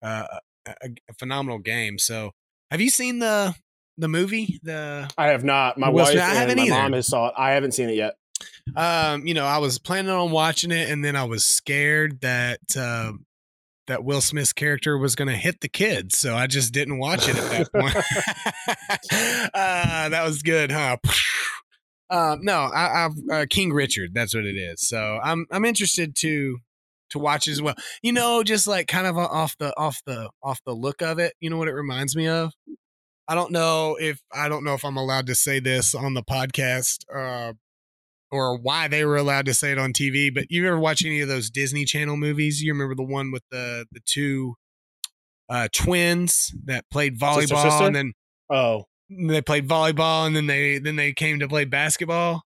[0.02, 0.26] uh,
[0.66, 0.72] a,
[1.10, 1.98] a phenomenal game.
[1.98, 2.32] So,
[2.70, 3.54] have you seen the
[3.98, 4.58] the movie?
[4.62, 5.76] The I have not.
[5.76, 6.74] My Will wife I and haven't my either.
[6.74, 7.34] mom has saw it.
[7.36, 8.14] I haven't seen it yet.
[8.76, 12.60] Um, you know, I was planning on watching it, and then I was scared that
[12.76, 13.12] uh,
[13.86, 17.28] that Will Smith's character was going to hit the kids, so I just didn't watch
[17.28, 17.96] it at that point.
[19.54, 20.96] uh, that was good, huh?
[22.10, 24.10] Um, no, I, I've uh, King Richard.
[24.12, 24.86] That's what it is.
[24.86, 26.58] So I'm I'm interested to
[27.08, 27.74] to watch as well.
[28.02, 31.32] You know, just like kind of off the off the off the look of it.
[31.40, 32.52] You know what it reminds me of?
[33.28, 36.22] I don't know if I don't know if I'm allowed to say this on the
[36.22, 37.54] podcast uh,
[38.32, 40.34] or why they were allowed to say it on TV.
[40.34, 42.62] But you ever watch any of those Disney Channel movies?
[42.62, 44.54] You remember the one with the the two
[45.48, 47.86] uh, twins that played volleyball Sister, sister?
[47.86, 48.12] and then
[48.50, 52.42] Oh they played volleyball and then they then they came to play basketball.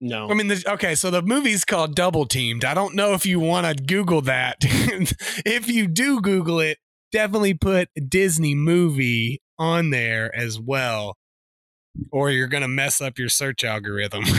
[0.00, 2.64] no, I mean, the, okay, so the movie's called Double Teamed.
[2.64, 4.56] I don't know if you want to Google that.
[4.60, 6.78] if you do Google it,
[7.12, 11.16] definitely put Disney movie on there as well,
[12.10, 14.24] or you're gonna mess up your search algorithm.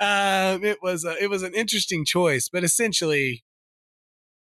[0.00, 3.44] um, it was a, it was an interesting choice, but essentially,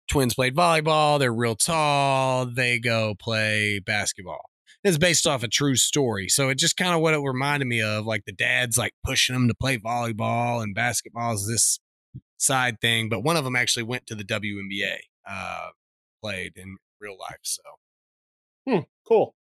[0.08, 1.18] twins played volleyball.
[1.18, 2.46] They're real tall.
[2.46, 4.52] They go play basketball
[4.84, 6.28] it's based off a true story.
[6.28, 9.34] So it just kind of what it reminded me of, like the dad's like pushing
[9.34, 11.78] them to play volleyball and basketball is this
[12.38, 13.08] side thing.
[13.08, 14.96] But one of them actually went to the WNBA,
[15.28, 15.68] uh,
[16.22, 17.38] played in real life.
[17.42, 17.62] So
[18.66, 19.34] hmm, cool.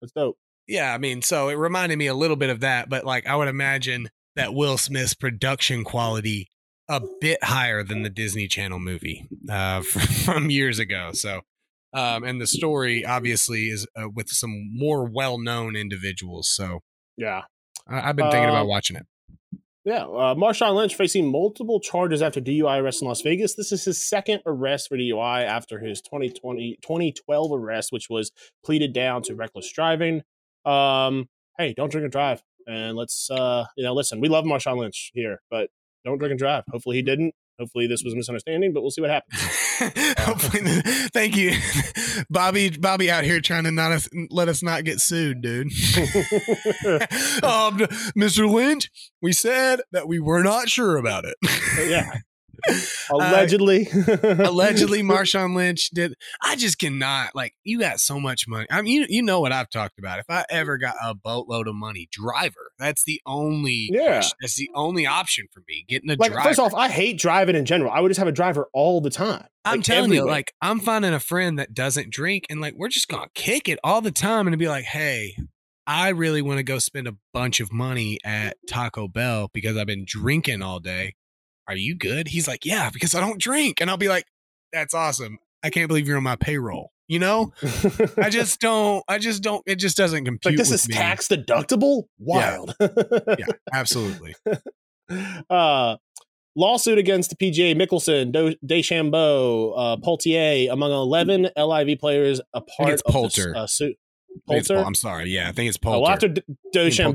[0.00, 0.38] That's dope.
[0.70, 2.88] Yeah, I mean, so it reminded me a little bit of that.
[2.88, 6.46] But like I would imagine that Will Smith's production quality
[6.88, 9.82] a bit higher than the Disney Channel movie uh,
[10.24, 11.10] from years ago.
[11.12, 11.40] So
[11.92, 16.48] um, and the story obviously is uh, with some more well-known individuals.
[16.48, 16.80] So
[17.16, 17.42] Yeah.
[17.88, 19.06] I- I've been thinking Uh, about watching it.
[19.84, 23.54] Yeah, uh, Marshawn Lynch facing multiple charges after DUI arrest in Las Vegas.
[23.54, 28.30] This is his second arrest for DUI after his 2020, 2012 arrest, which was
[28.64, 30.22] pleaded down to reckless driving.
[30.64, 32.42] Um, hey, don't drink and drive.
[32.66, 35.70] And let's, uh, you know, listen, we love Marshawn Lynch here, but
[36.04, 36.64] don't drink and drive.
[36.70, 37.34] Hopefully he didn't.
[37.58, 39.38] Hopefully this was a misunderstanding, but we'll see what happens.
[40.20, 40.62] Hopefully,
[41.12, 41.52] thank you,
[42.30, 42.70] Bobby.
[42.70, 45.66] Bobby out here trying to not us, let us not get sued, dude.
[47.42, 47.76] um,
[48.16, 48.50] Mr.
[48.50, 51.36] Lynch, we said that we were not sure about it.
[51.86, 52.20] yeah.
[53.10, 53.88] Allegedly.
[53.92, 56.14] allegedly Marshawn Lynch did.
[56.42, 58.66] I just cannot like you got so much money.
[58.70, 60.18] I mean, you you know what I've talked about.
[60.18, 62.72] If I ever got a boatload of money, driver.
[62.78, 63.88] That's the only.
[63.92, 64.22] Yeah.
[64.40, 65.84] That's the only option for me.
[65.88, 66.48] Getting a like, driver.
[66.48, 67.90] first off, I hate driving in general.
[67.90, 69.46] I would just have a driver all the time.
[69.64, 72.88] I'm Like, telling you, like I'm finding a friend that doesn't drink, and like we're
[72.88, 75.34] just gonna kick it all the time, and be like, hey.
[75.86, 79.88] I really want to go spend a bunch of money at Taco Bell because I've
[79.88, 81.14] been drinking all day.
[81.70, 82.28] Are you good?
[82.28, 83.80] He's like, Yeah, because I don't drink.
[83.80, 84.24] And I'll be like,
[84.72, 85.38] That's awesome.
[85.62, 86.90] I can't believe you're on my payroll.
[87.06, 87.52] You know?
[88.16, 89.04] I just don't.
[89.08, 89.62] I just don't.
[89.66, 90.52] It just doesn't compute.
[90.52, 90.94] like this is me.
[90.94, 92.04] tax deductible.
[92.18, 92.74] Wild.
[92.80, 94.34] Yeah, absolutely.
[95.50, 95.96] uh,
[96.56, 102.90] lawsuit against the PGA: Mickelson, Do- DeChambeau, uh, Poultier, among eleven LIV players, a part
[102.90, 103.52] it's of Poulter.
[103.54, 103.96] the uh, suit.
[104.48, 104.78] I Poulter.
[104.78, 105.30] I'm sorry.
[105.30, 106.00] Yeah, I think it's Oh, Poulter.
[106.00, 106.42] well, after D-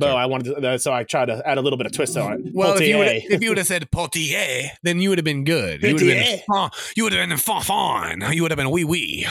[0.06, 2.34] I wanted to, uh, so I tried to add a little bit of twist on
[2.34, 2.40] it.
[2.54, 3.32] well, if you, would, Poultier.
[3.32, 5.82] if you would have said Poultier, then you would have been good.
[5.84, 6.70] You would have been, Poultier.
[6.96, 8.24] you would have been fine.
[8.32, 9.28] You would have been wee wee.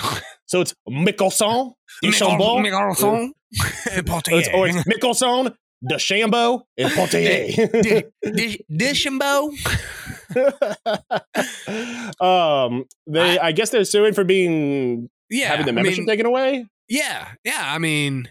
[0.47, 1.73] so it's Mickelson,
[2.05, 3.31] DeChambeau, Mickelson,
[3.93, 5.55] and it's, or it's Mickelson,
[5.91, 8.05] DeChambeau, and Poultier.
[8.35, 9.07] Dish-
[12.21, 16.27] um, they, I, guess they're suing for being Yeah, having the I membership mean, taken
[16.27, 16.67] away.
[16.89, 17.63] Yeah, yeah.
[17.63, 18.29] I mean,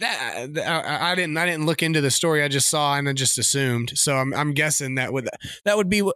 [0.00, 1.36] that uh, I, I didn't.
[1.36, 2.42] I didn't look into the story.
[2.42, 3.96] I just saw and I just assumed.
[3.96, 5.28] So I'm, I'm guessing that would
[5.64, 6.08] that would be.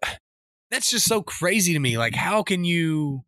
[0.70, 1.98] That's just so crazy to me.
[1.98, 3.24] Like, how can you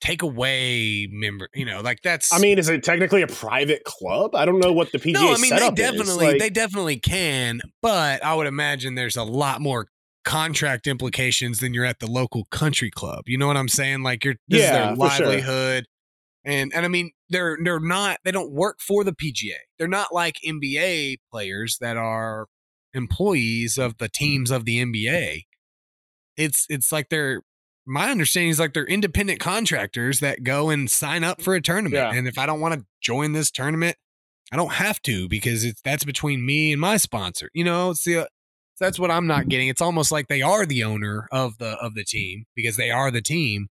[0.00, 1.48] take away member?
[1.54, 2.32] You know, like that's.
[2.32, 4.34] I mean, is it technically a private club?
[4.34, 5.32] I don't know what the PGA no.
[5.32, 6.26] I mean, they definitely.
[6.26, 9.88] Like, they definitely can, but I would imagine there's a lot more
[10.24, 13.24] contract implications than you're at the local country club.
[13.26, 14.02] You know what I'm saying?
[14.02, 15.86] Like, you're this Yeah, is their livelihood.
[16.44, 19.56] And and I mean they're they're not they don't work for the PGA.
[19.78, 22.46] They're not like NBA players that are
[22.92, 25.42] employees of the teams of the NBA.
[26.36, 27.42] It's it's like they're
[27.86, 31.94] my understanding is like they're independent contractors that go and sign up for a tournament.
[31.94, 32.12] Yeah.
[32.14, 33.96] And if I don't want to join this tournament,
[34.52, 37.50] I don't have to because it's that's between me and my sponsor.
[37.54, 38.28] You know, it's the
[38.80, 39.68] that's what I'm not getting.
[39.68, 43.10] It's almost like they are the owner of the of the team because they are
[43.10, 43.68] the team.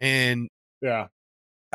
[0.00, 0.48] And
[0.82, 1.06] yeah,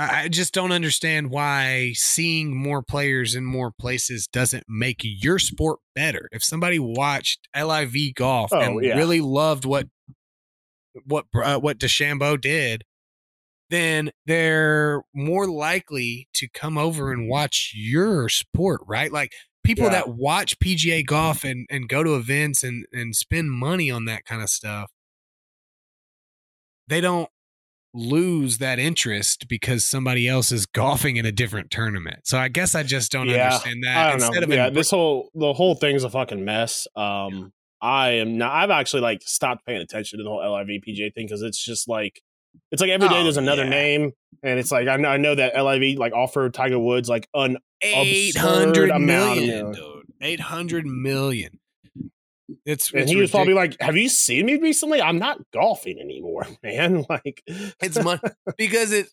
[0.10, 5.80] I just don't understand why seeing more players in more places doesn't make your sport
[5.96, 6.30] better.
[6.32, 8.96] If somebody watched LIV golf Oh, and yeah.
[8.98, 9.88] really loved what
[11.06, 12.84] what uh, what DeChambeau did,
[13.70, 19.12] then they're more likely to come over and watch your sport, right?
[19.12, 19.32] Like
[19.64, 19.92] people Yeah.
[19.92, 24.26] that watch PGA golf and and go to events and and spend money on that
[24.26, 24.92] kind of stuff,
[26.88, 27.30] they don't
[27.94, 32.20] lose that interest because somebody else is golfing in a different tournament.
[32.26, 33.98] So I guess I just don't Yeah, understand that.
[33.98, 34.44] I don't Instead know.
[34.44, 36.88] of Yeah, em- this whole the whole thing's a fucking mess.
[36.96, 37.52] Um,
[37.82, 38.52] I am not.
[38.54, 41.90] I've actually like stopped paying attention to the whole LIV PGA thing because it's just
[41.90, 42.22] like
[42.72, 43.70] it's like every day Oh, there's another yeah.
[43.70, 44.12] name,
[44.44, 47.58] and it's like I know, I know that LIV like offered Tiger Woods like an
[47.82, 49.72] Eight hundred amount million, million.
[49.74, 50.06] dude.
[50.22, 51.60] Eight hundred million.
[52.66, 55.02] It's, and it's he was probably like, "Have you seen me recently?
[55.02, 57.06] I'm not golfing anymore, man.
[57.10, 58.22] Like, it's money
[58.58, 59.08] because it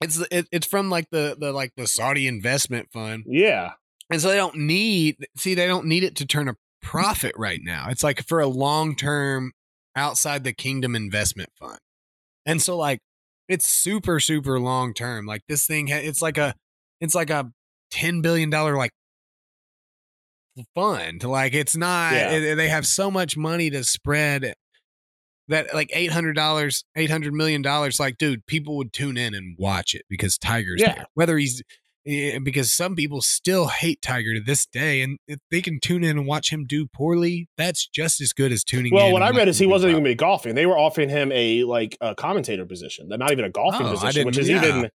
[0.00, 3.72] it's it, it's from like the the like the Saudi investment fund, yeah,
[4.10, 7.60] and so they don't need see they don't need it to turn a profit right
[7.62, 7.86] now.
[7.88, 9.52] It's like for a long term
[9.96, 11.78] outside the kingdom investment fund,
[12.46, 13.00] and so like
[13.48, 15.26] it's super super long term.
[15.26, 16.54] Like this thing, it's like a
[17.00, 17.50] it's like a
[17.90, 18.92] ten billion dollar like
[20.74, 21.22] fund.
[21.24, 22.12] Like it's not.
[22.14, 22.30] Yeah.
[22.32, 24.54] it- they have so much money to spread
[25.48, 27.98] that like eight hundred dollars, eight hundred million dollars.
[27.98, 30.94] Like, dude, people would tune in and watch it because Tiger's Yeah.
[30.94, 31.06] there.
[31.14, 31.62] Whether he's
[32.06, 36.04] eh, because some people still hate Tiger to this day, and if they can tune
[36.04, 38.96] in and watch him do poorly, that's just as good as tuning in.
[38.96, 40.54] Well, what I read is he wasn't even going to be golfing.
[40.54, 44.26] They were offering him a like a commentator position, not even a golfing Oh, position,
[44.26, 44.64] which is yeah.
[44.64, 44.90] even,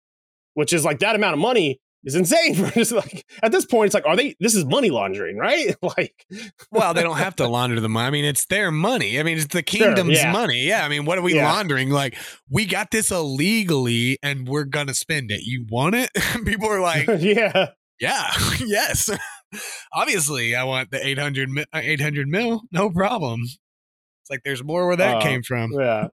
[0.55, 2.55] which is like that amount of money is insane.
[2.57, 4.35] For just like at this point, it's like, are they?
[4.41, 5.75] This is money laundering, right?
[5.97, 6.27] like,
[6.71, 8.07] well, they don't have to launder the money.
[8.07, 9.19] I mean, it's their money.
[9.21, 10.33] I mean, it's the kingdom's yeah.
[10.33, 10.67] money.
[10.67, 10.85] Yeah.
[10.85, 11.53] I mean, what are we Yeah.
[11.53, 11.91] laundering?
[11.91, 12.17] Like,
[12.49, 15.43] we got this illegally and we're going to spend it.
[15.43, 16.11] You want it?
[16.45, 17.69] People are like, yeah,
[18.01, 18.31] yeah,
[18.65, 19.11] yes.
[19.93, 22.63] Obviously, I want the 800, uh, 800 mil.
[22.73, 23.41] No problem.
[23.43, 25.73] It's like there's more where that Uh, came from.
[25.73, 26.09] yeah.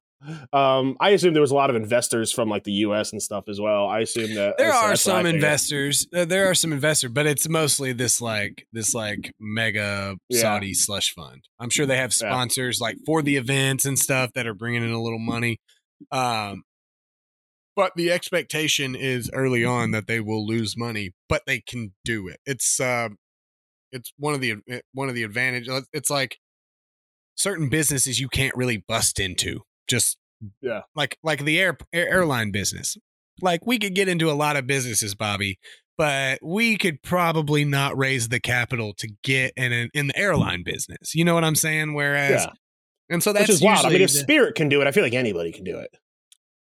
[0.51, 3.11] Um, I assume there was a lot of investors from like the U.S.
[3.11, 3.87] and stuff as well.
[3.87, 6.07] I assume that There that's- are some investors.
[6.13, 10.41] Uh, there are some investors, but it's mostly this like this like mega Yeah.
[10.41, 11.43] Saudi slush fund.
[11.59, 12.29] I'm sure they have Yeah.
[12.31, 15.59] sponsors like for the events and stuff that are bringing in a little money.
[16.11, 16.63] Um,
[17.75, 22.27] but the expectation is early on that they will lose money, but they can do
[22.27, 22.39] it.
[22.45, 23.09] It's uh,
[23.91, 25.69] it's one of the uh, one of the advantage.
[25.93, 26.39] It's like
[27.35, 29.61] certain businesses you can't really bust into.
[29.87, 30.17] Just
[30.61, 30.81] Yeah.
[30.95, 32.97] like like the air, air airline business.
[33.41, 35.59] Like we could get into a lot of businesses, Bobby,
[35.97, 40.63] but we could probably not raise the capital to get in an, in the airline
[40.63, 41.13] business.
[41.15, 41.93] You know what I'm saying?
[41.93, 42.51] Whereas, Yeah.
[43.09, 43.85] and so that's Which is wild.
[43.85, 45.91] I mean, if the- Spirit can do it, I feel like anybody can do it.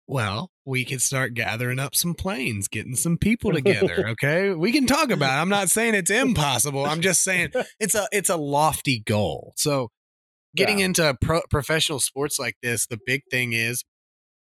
[0.07, 4.07] well, we could start gathering up some planes, getting some people together.
[4.11, 5.37] Okay, we can talk about.
[5.39, 5.41] It.
[5.43, 6.85] I'm not saying it's impossible.
[6.85, 9.53] I'm just saying it's a it's a lofty goal.
[9.57, 9.91] So,
[10.57, 10.87] getting Yeah.
[10.87, 13.85] into pro- professional sports like this, the big thing is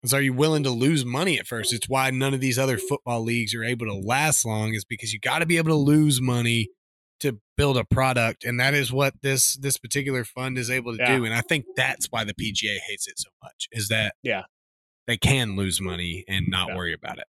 [0.03, 1.73] is are you willing to lose money at first?
[1.73, 4.75] It's why none of these other football leagues are able to last long.
[4.75, 6.71] Is because you got to be able to lose money
[7.21, 10.99] to build a product, and that is what this this particular fund is able to
[11.01, 11.17] Yeah.
[11.19, 11.25] do.
[11.25, 13.69] And I think that's why the PGA hates it so much.
[13.71, 14.43] Is that Yeah.
[15.07, 16.77] they can lose money and not Yeah.
[16.77, 17.27] worry about it.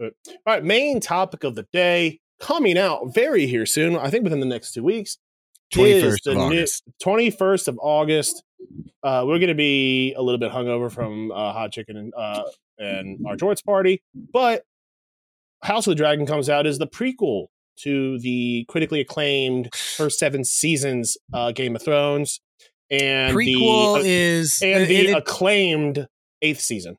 [0.00, 0.10] All
[0.46, 3.94] right, main topic of the day coming out very here soon.
[3.96, 5.18] I think within the next two weeks.
[5.72, 6.82] Twenty is first the of August.
[7.02, 8.42] 21st of August.
[9.02, 12.42] Uh, we're going to be a little bit hungover from uh, hot chicken and, uh,
[12.78, 14.64] and our Jorts party, but
[15.62, 17.46] House of the Dragon comes out as the prequel
[17.80, 22.40] to the critically acclaimed first seven seasons uh, Game of Thrones
[22.90, 26.06] and Prequel the, is and it- the it- acclaimed
[26.42, 26.96] eighth season.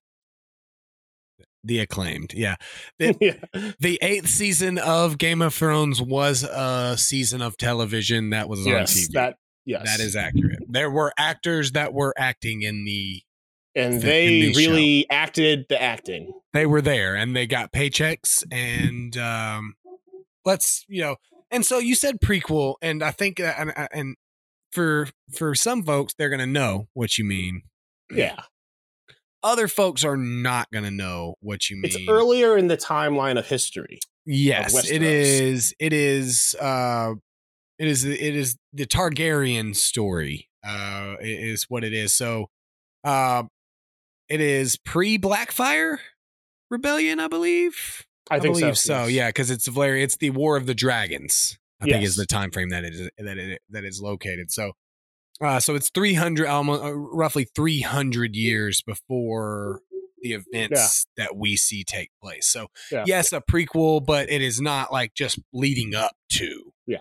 [1.63, 2.33] The acclaimed.
[2.33, 2.55] Yeah,
[2.99, 3.71] It- yeah.
[3.79, 8.73] the eighth season of Game of Thrones was a season of television that was on
[8.73, 9.11] TV.
[9.13, 10.59] that yes, That is accurate.
[10.67, 13.21] There were actors that were acting in the.
[13.75, 14.59] and in they the show.
[14.71, 16.31] really acted the acting.
[16.53, 19.75] They were there and they got paychecks and um,
[20.45, 21.15] let's you know.
[21.51, 24.15] And so you said prequel, and I think and, and
[24.71, 27.61] for for some folks they're gonna know what you mean.
[28.09, 28.41] Yeah,
[29.43, 31.85] Other folks are not gonna know what you mean.
[31.85, 33.99] it's earlier in the timeline of history.
[34.25, 35.05] Yes, it Westeros.
[35.05, 35.75] is.
[35.79, 36.55] It is.
[36.59, 37.13] Uh,
[37.79, 38.05] it is.
[38.05, 40.47] It is the Targaryen story.
[40.63, 42.13] Uh, is what it is.
[42.13, 42.49] So,
[43.03, 43.43] uh,
[44.29, 45.97] it is pre Blackfyre
[46.69, 48.05] rebellion, I believe.
[48.29, 48.93] I, think believe so.
[48.93, 49.03] so.
[49.03, 49.11] yes.
[49.11, 50.03] Yeah, because it's Valyria.
[50.03, 51.57] It's the War of the Dragons.
[51.81, 54.51] I think is the time frame that it is that it that is located.
[54.51, 54.73] So,
[55.39, 59.81] uh, so it's three hundred, almost uh, roughly three hundred years before
[60.21, 62.45] the events that we see take place.
[62.47, 63.05] So, Yeah.
[63.07, 66.73] yes, a prequel, but it is not like just leading up to.
[66.85, 66.99] Yeah.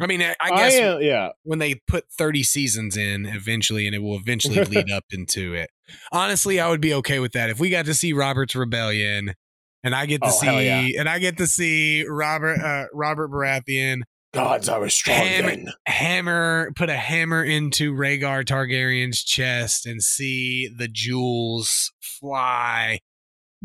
[0.00, 1.30] I mean, I, I I guess yeah.
[1.42, 5.70] when they put 30 seasons in eventually and it will eventually lead up into it.
[6.12, 7.50] Honestly, I would be okay with that.
[7.50, 9.34] If we got to see Robert's Rebellion
[9.82, 11.00] and I get to Oh, see yeah.
[11.00, 14.02] and I get to see Robert uh, Robert Baratheon
[14.36, 15.66] Gods are strong Damn then.
[15.86, 23.00] hammer put a hammer into Rhaegar Targaryen's chest and see the jewels fly.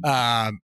[0.04, 0.60] Um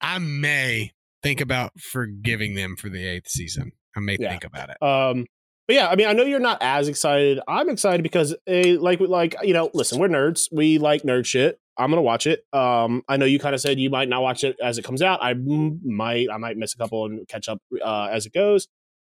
[0.00, 0.92] I may
[1.22, 3.72] think about forgiving them for the eighth season.
[3.96, 4.30] I may Yeah.
[4.30, 4.80] think about it.
[4.82, 5.26] Um,
[5.66, 7.40] but yeah, I mean, I know you're not as excited.
[7.48, 10.48] I'm excited because, a like, like you know, listen, we're nerds.
[10.52, 11.58] We like nerd shit.
[11.76, 12.44] I'm gonna watch it.
[12.52, 15.02] Um, I know you kind of said you might not watch it as it comes
[15.02, 15.22] out.
[15.22, 18.66] I m- might, I might miss a couple and catch up uh, as it goes.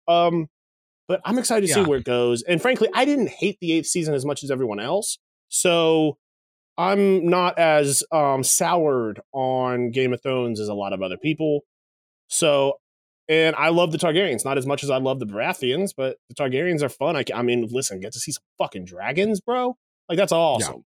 [0.08, 0.48] Um,
[1.06, 1.84] but I'm excited to Yeah.
[1.84, 2.42] see where it goes.
[2.42, 6.18] And frankly, I didn't hate the eighth season as much as everyone else, so
[6.76, 11.62] I'm not as um, soured on Game of Thrones as a lot of other people.
[12.28, 12.78] So,
[13.28, 16.34] and I love the Targaryens, not as much as I love the Baratheons, but the
[16.34, 17.16] Targaryens are fun.
[17.16, 19.76] I, I mean, listen, get to see some fucking dragons, bro.
[20.08, 20.84] Like that's awesome.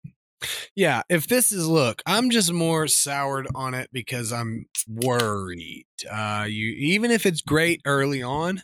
[0.75, 5.87] Yeah, if this is look, I'm just more soured on it because I'm worried.
[6.11, 8.63] Uh you even if it's great early on,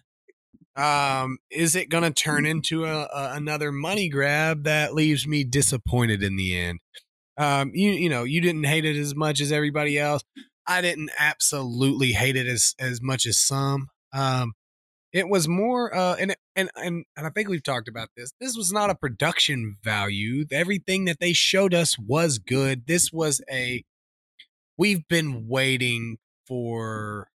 [0.77, 5.45] um is it going to turn into a, a another money grab that leaves me
[5.45, 6.81] disappointed in the end?
[7.37, 10.23] Um you you know, you didn't hate it as much as everybody else.
[10.67, 13.89] I didn't absolutely hate it as as much as some.
[14.13, 14.53] Um
[15.13, 18.33] it was more uh and and and and I think we've talked about this.
[18.41, 20.45] This was not a production value.
[20.51, 22.87] Everything that they showed us was good.
[22.87, 23.85] This was a
[24.79, 27.29] we've been waiting for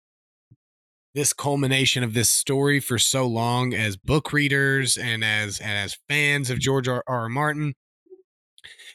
[1.14, 5.96] this culmination of this story for so long as book readers and as and as
[6.08, 7.04] fans of George R.
[7.06, 7.28] R.
[7.28, 7.74] Martin.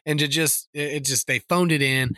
[0.05, 2.15] And to just it just they phoned it in.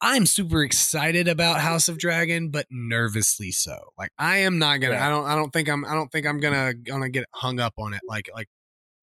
[0.00, 3.76] I'm super excited about House of Dragon, but nervously so.
[3.96, 4.94] Like I am not gonna.
[4.94, 5.06] Yeah.
[5.06, 5.24] I don't.
[5.24, 5.84] I don't think I'm.
[5.84, 8.00] I don't think I'm gonna gonna get hung up on it.
[8.06, 8.48] Like like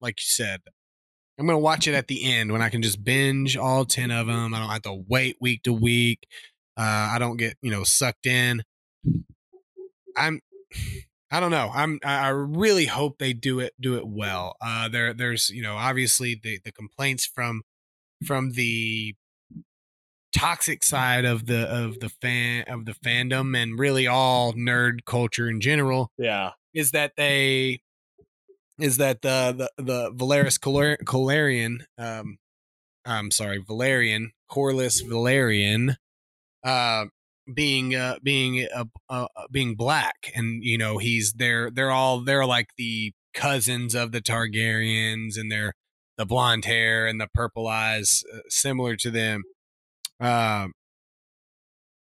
[0.00, 0.60] like you said.
[1.38, 4.26] I'm gonna watch it at the end when I can just binge all ten of
[4.26, 4.54] them.
[4.54, 6.26] I don't have to wait week to week.
[6.76, 8.62] Uh, I don't get you know sucked in.
[10.16, 10.40] I'm.
[11.30, 11.70] I don't know.
[11.74, 11.98] I'm.
[12.04, 13.72] I really hope they do it.
[13.80, 14.56] Do it well.
[14.60, 15.12] Uh, there.
[15.14, 15.50] There's.
[15.50, 15.76] You know.
[15.76, 17.62] Obviously, the the complaints from
[18.24, 19.14] from the
[20.34, 25.48] toxic side of the of the fan of the fandom and really all nerd culture
[25.48, 26.52] in general Yeah.
[26.72, 27.80] is that they
[28.80, 32.38] is that the the the Valeris Calarian um
[33.04, 35.96] I'm sorry Velaryon Corlys Velaryon
[36.64, 37.04] uh
[37.52, 42.46] being uh being uh, uh being black and you know he's they're they're all they're
[42.46, 45.72] like the cousins of the Targaryens and they're
[46.16, 49.42] the blonde hair and the purple eyes uh, similar to them
[50.20, 50.72] um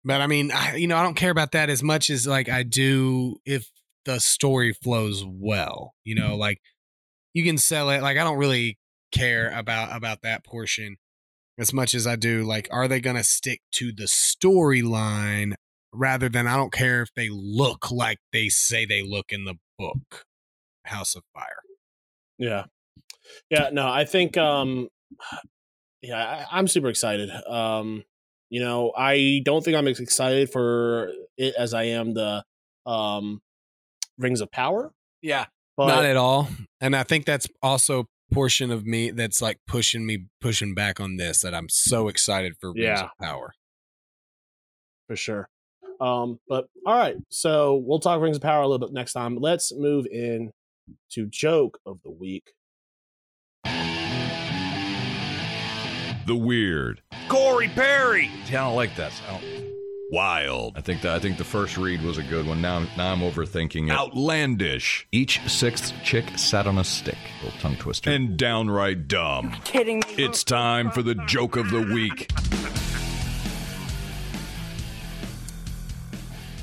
[0.06, 2.50] but I mean, I, you know, I don't care about that as much as like
[2.50, 3.70] I do if
[4.06, 5.94] the story flows well.
[6.04, 6.60] You know, like
[7.34, 8.02] you can sell it.
[8.02, 8.78] Like I don't really
[9.12, 10.98] care about about that portion
[11.60, 12.44] as much as I do.
[12.44, 15.54] Like, are they going to stick to the storyline
[15.94, 19.56] rather than I don't care if they look like they say they look in the
[19.78, 20.26] book,
[20.86, 21.62] House of Fire.
[22.38, 22.66] Yeah.
[23.50, 24.90] Yeah, no, I think um
[26.02, 27.30] yeah, I, I'm super excited.
[27.48, 28.04] Um
[28.50, 32.44] you know, I don't think I'm as excited for it as I am the
[32.86, 33.42] um
[34.18, 34.92] Rings of Power.
[35.22, 35.46] Yeah,
[35.78, 36.50] But not at all.
[36.82, 41.18] And I think that's also portion of me that's like pushing me pushing back on
[41.18, 43.04] this that I'm so excited for Rings Yeah.
[43.06, 43.54] of Power.
[45.08, 45.50] for sure.
[46.02, 49.36] Um, but all right, so we'll talk Rings of Power a little bit next time.
[49.38, 50.52] Let's move in
[51.12, 52.52] to joke of the week.
[56.26, 57.02] The weird.
[57.28, 58.30] Corey Perry.
[58.46, 59.12] See, I don't like that.
[59.28, 59.74] I don't,
[60.12, 60.74] Wild.
[60.78, 62.62] I think that I think the first read was a good one.
[62.62, 63.92] Now, now I'm overthinking it.
[63.92, 65.08] Outlandish.
[65.12, 67.18] Each sixth chick sat on a stick.
[67.44, 68.12] Little tongue twister.
[68.12, 69.56] And downright dumb.
[69.64, 70.24] kidding me?
[70.24, 72.32] It's time for the joke of the week.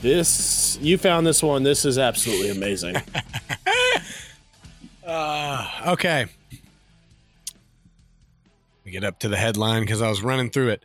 [0.03, 1.63] This you found this one.
[1.63, 2.97] This is absolutely amazing.
[5.07, 6.27] Uh, okay.
[8.85, 10.85] We get up to the headline because I was running through it.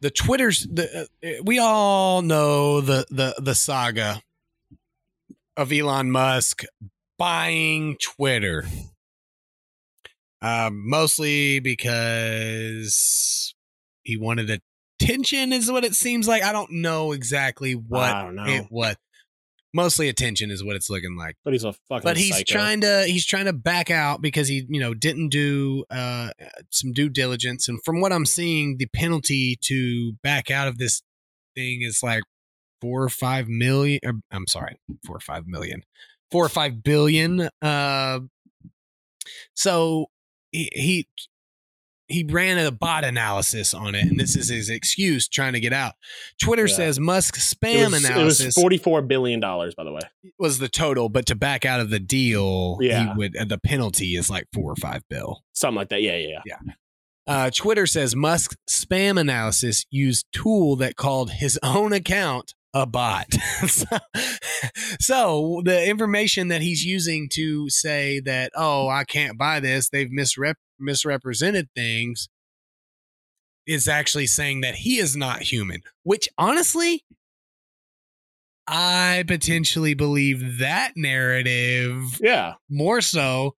[0.00, 4.22] The Twitter's the uh, we all know the the the saga
[5.56, 6.64] of Elon Musk
[7.18, 8.64] buying Twitter.
[10.42, 13.54] Um, mostly because
[14.02, 14.60] he wanted
[15.00, 16.42] attention, is what it seems like.
[16.42, 18.44] I don't know exactly what I don't know.
[18.44, 18.96] it was.
[19.76, 22.52] Mostly attention is what it's looking like But he's a fucking but he's psycho.
[22.54, 26.30] trying to he's trying to back out because he you know didn't do uh
[26.70, 31.02] some due diligence and from what i'm seeing the penalty to back out of this
[31.54, 32.22] thing is like
[32.80, 35.82] four or five million or, i'm sorry four or five million
[36.30, 38.18] four or five billion uh
[39.54, 40.06] so
[40.52, 41.08] he he
[42.08, 45.72] he ran a bot analysis on it and this is his excuse trying to get
[45.72, 45.94] out
[46.40, 46.74] twitter Yeah.
[46.74, 50.00] says musk It spam was, it was forty-four billion dollars, by the way.
[50.38, 53.12] was the total, but to back out of the deal, Yeah.
[53.12, 55.42] he would uh, the penalty is like four or five bill.
[55.52, 56.02] Something like that.
[56.02, 56.58] Yeah, yeah, yeah.
[57.28, 63.32] Uh, Twitter says Musk spam analysis used tool that called his own account a bot.
[63.66, 63.86] so,
[65.00, 70.08] so the information that he's using to say that, oh, I can't buy this, they've
[70.10, 72.28] misrep- misrepresented things,
[73.66, 77.04] is actually saying that he is not human, which honestly,
[78.68, 82.54] I potentially believe that narrative Yeah.
[82.68, 83.56] more so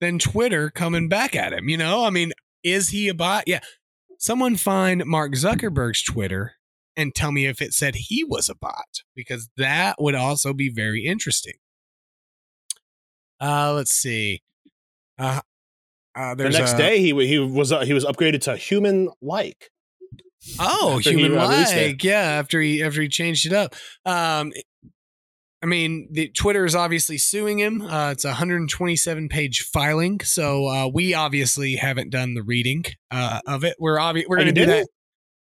[0.00, 1.68] than Twitter coming back at him.
[1.68, 2.32] You know, I mean,
[2.62, 3.44] is he a bot?
[3.46, 3.60] Yeah.
[4.18, 6.54] Someone find Mark Zuckerberg's Twitter
[6.96, 10.70] and tell me if it said he was a bot, because that would also be
[10.70, 11.54] very interesting.
[13.40, 14.42] Uh, let's see.
[15.18, 15.40] Uh,
[16.16, 19.70] uh, The next a- day, he he was uh, he was upgraded to human like.
[20.60, 22.20] Oh, human like, yeah.
[22.20, 24.52] After he after he changed it up, um,
[25.62, 27.82] I mean, the Twitter is obviously suing him.
[27.82, 33.40] Uh, it's a 127 page filing, so uh, we obviously haven't done the reading uh,
[33.46, 33.74] of it.
[33.80, 34.76] We're obvi- we're Oh, gonna do didn't?
[34.82, 34.88] that.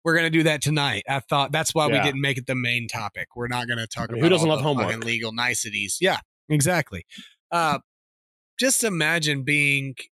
[0.05, 1.03] We're gonna do that tonight.
[1.09, 3.35] I thought that's why we didn't make it the main topic.
[3.35, 5.03] We're not gonna talk I mean, about who doesn't all love homework?
[5.03, 5.97] legal niceties.
[5.99, 6.19] Yeah,
[6.49, 7.05] exactly.
[7.51, 7.79] Uh,
[8.59, 10.05] just imagine being it-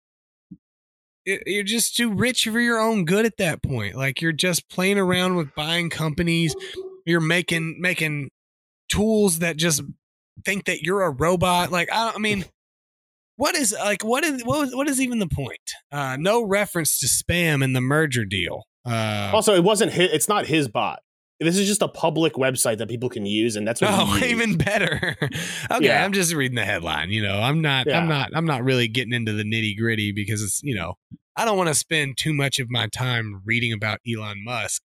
[1.46, 3.94] you're just too rich for your own good at that point.
[3.96, 6.54] Like you're just playing around with buying companies.
[7.06, 8.30] You're making making
[8.88, 9.82] tools that just
[10.44, 11.70] think that you're a robot.
[11.70, 12.44] Like I, I mean,
[13.36, 15.58] what is like what is what, was- what is even the point?
[15.92, 18.64] Uh, no reference to spam in the merger deal.
[18.86, 21.00] Uh, Also, it wasn't his, it's not his bot.
[21.40, 23.90] This is just a public website that people can use, and that's what.
[23.92, 25.16] Oh, even better.
[25.70, 26.04] okay, Yeah.
[26.04, 27.10] I'm just reading the headline.
[27.10, 27.86] You know, I'm not.
[27.86, 27.98] Yeah.
[27.98, 28.30] I'm not.
[28.34, 30.60] I'm not really getting into the nitty gritty because it's.
[30.62, 30.94] You know,
[31.36, 34.82] I don't want to spend too much of my time reading about Elon Musk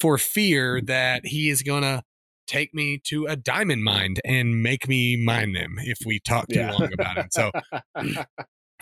[0.00, 2.02] for fear that he is gonna
[2.48, 6.58] take me to a diamond mine and make me mine them if we talk too
[6.58, 6.72] Yeah.
[6.72, 7.32] long about it.
[7.32, 7.50] So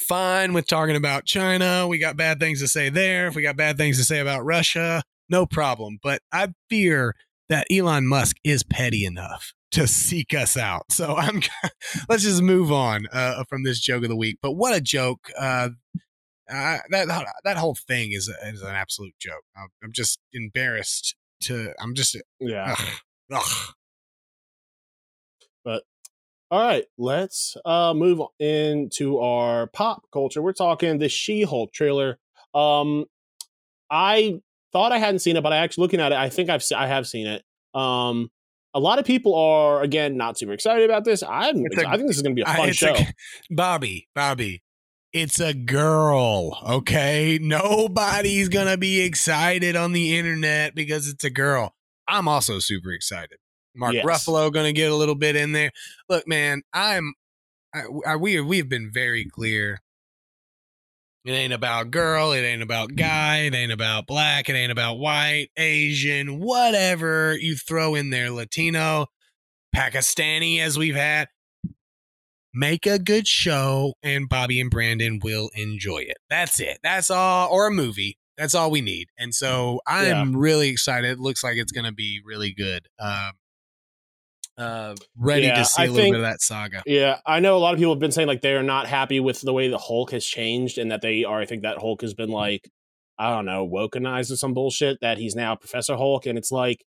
[0.00, 1.86] fine with talking about China.
[1.86, 3.28] We got bad things to say there.
[3.28, 5.98] If we got bad things to say about Russia, no problem.
[6.02, 7.14] But I fear
[7.48, 10.90] that Elon Musk is petty enough to seek us out.
[10.90, 11.42] So I'm
[12.08, 14.38] let's just move on uh, from this joke of the week.
[14.42, 15.30] But what a joke!
[15.38, 15.70] Uh,
[16.50, 19.44] uh, that that whole thing is is an absolute joke.
[19.56, 21.72] I'm, I'm just embarrassed to.
[21.80, 22.74] I'm just yeah.
[22.76, 22.88] ugh,
[23.34, 23.68] ugh.
[26.52, 30.42] All right, let's uh move into our pop culture.
[30.42, 32.18] We're talking the She-Hulk trailer.
[32.52, 33.06] Um
[33.90, 34.42] I
[34.72, 36.86] thought I hadn't seen it, but I actually looking at it, I think I've I
[36.86, 37.42] have seen it.
[37.74, 38.30] Um
[38.74, 41.22] a lot of people are again not super excited about this.
[41.22, 42.94] I'm a- I think this is going to be a fun it's show.
[42.94, 43.12] a-
[43.50, 44.62] Bobby, Bobby,
[45.12, 47.38] it's a girl, okay?
[47.40, 51.74] Nobody's gonna be excited on the internet because it's a girl.
[52.08, 53.38] I'm also super excited.
[53.74, 54.04] Mark Yes.
[54.06, 55.70] Ruffalo gonna get a little bit in there.
[56.08, 57.14] Look, man, I'm
[57.74, 59.80] I, I, we we've been very clear.
[61.24, 62.32] It ain't about girl.
[62.32, 63.42] It ain't about guy.
[63.42, 64.48] It ain't about black.
[64.48, 69.06] It ain't about white, Asian, whatever you throw in there, Latino,
[69.74, 71.28] Pakistani, as we've had
[72.54, 76.18] make a good show and Bobby and Brandon will enjoy it.
[76.28, 76.78] That's it.
[76.82, 78.18] That's all or a movie.
[78.36, 79.08] That's all we need.
[79.18, 81.10] And so I'm really excited.
[81.10, 82.88] It looks like it's going to be really good.
[82.98, 83.32] Um
[84.58, 86.82] uh ready Yeah, to see a I little think- bit of that saga.
[86.86, 89.40] Yeah, I know a lot of people have been saying like they're not happy with
[89.40, 92.14] the way the Hulk has changed and that they are I think that Hulk has
[92.14, 92.68] been like
[93.18, 96.84] I don't know, wokenized or some bullshit that he's now Professor Hulk and it's like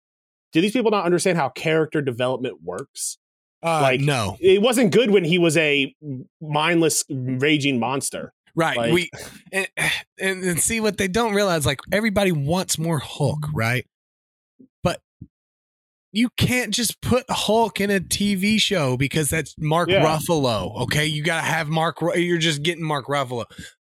[0.51, 3.17] do these people not understand how character development works?
[3.63, 4.37] Uh like- no.
[4.41, 5.95] It wasn't good when he was a
[6.41, 8.33] mindless raging monster.
[8.55, 8.77] Right.
[8.77, 9.09] like- we
[9.53, 9.67] and,
[10.19, 13.85] and and see what they don't realize like everybody wants more Hulk, right?
[16.15, 20.05] You can't just put Hulk in a TV show because that's Mark Yeah.
[20.05, 20.83] Ruffalo.
[20.83, 21.97] Okay, you got to have Mark.
[22.15, 23.45] You're just getting Mark Ruffalo.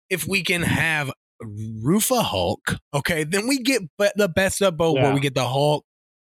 [0.08, 1.10] If we can have
[1.42, 3.82] Rufa Hulk, okay, then we get
[4.16, 4.94] the best of both.
[4.94, 5.84] Where we get the Hulk,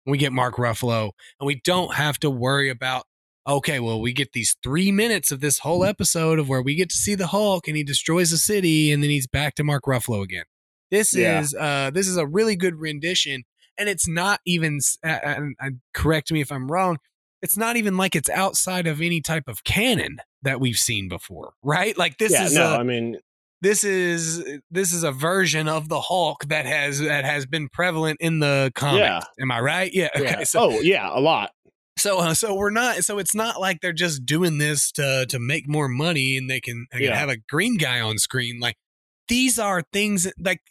[0.06, 3.04] we get Mark Ruffalo, and we don't have to worry about.
[3.48, 6.92] Okay, well, we get these three minutes of this whole episode of where we get
[6.92, 9.86] to see the Hulk and he destroys a city, and then he's back to Mark
[9.88, 10.44] Ruffalo again.
[10.92, 11.40] This Yeah.
[11.42, 13.44] is uh, this is a really good rendition
[13.82, 16.98] and it's not even and, and correct me if i'm wrong
[17.42, 21.54] it's not even like it's outside of any type of canon that we've seen before
[21.64, 23.18] right like this yeah, is no, a, I mean
[23.62, 28.18] this is this is a version of the hulk that has that has been prevalent
[28.22, 29.22] in the comics Yeah.
[29.40, 31.52] am i right yeah okay so oh yeah, a lot.
[31.98, 35.40] so uh, so we're not so it's not like they're just doing this to to
[35.40, 37.16] make more money and they can, they can Yeah.
[37.18, 38.78] have a green guy on screen like
[39.28, 40.62] these are things like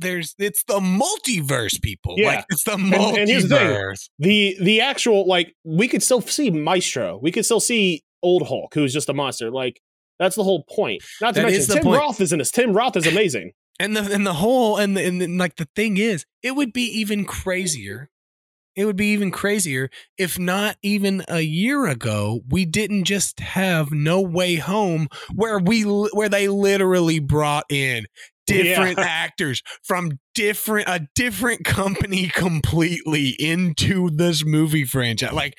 [0.00, 2.26] there's it's the multiverse people Yeah.
[2.26, 3.66] like it's the and here's the thing.
[3.66, 7.18] multiverse The the actual like we could still see Maestro.
[7.22, 9.50] We could still see old Hulk, who's just a monster.
[9.50, 9.80] Like
[10.18, 11.02] that's the whole point.
[11.20, 11.98] Not to That mention Tim point.
[12.00, 12.50] Roth is in this.
[12.50, 13.52] Tim Roth is amazing.
[13.80, 16.72] and the and the whole and the, and the, like the thing is it would
[16.72, 18.10] be even crazier
[18.76, 23.90] it would be even crazier if not even a year ago we didn't just have
[23.90, 28.04] No Way Home where we where they literally brought in
[28.54, 29.04] different Yeah.
[29.06, 35.32] actors from different a different company completely into this movie franchise.
[35.32, 35.54] Like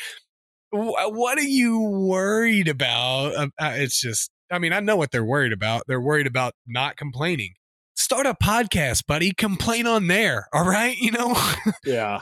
[0.71, 0.77] wh-
[1.11, 3.35] what are you worried about?
[3.35, 5.83] Uh, uh, it's just I mean, I know what they're worried about.
[5.87, 7.53] They're worried about not complaining.
[7.95, 9.31] Start a podcast, buddy.
[9.31, 10.47] Complain on there.
[10.53, 10.97] All right.
[10.97, 11.35] You know?
[11.85, 12.19] Yeah.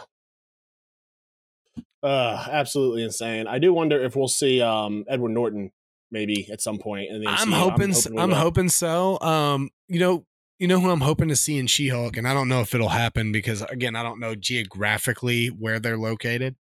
[2.01, 3.45] Uh, absolutely insane.
[3.47, 5.71] I do wonder if we'll see um Edward Norton
[6.11, 7.53] maybe at some point in the I'm MCU.
[7.53, 9.19] hoping, s- we I'm hoping so.
[9.19, 10.25] Um, you know,
[10.59, 12.89] you know who I'm hoping to see in She-Hulk, and I don't know if it'll
[12.89, 16.55] happen because again, I don't know geographically where they're located.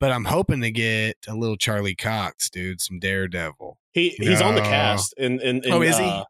[0.00, 3.78] But I'm hoping to get a little Charlie Cox, dude, some Daredevil.
[3.92, 6.04] He he's on the cast in in, Oh, is he?
[6.04, 6.24] uh,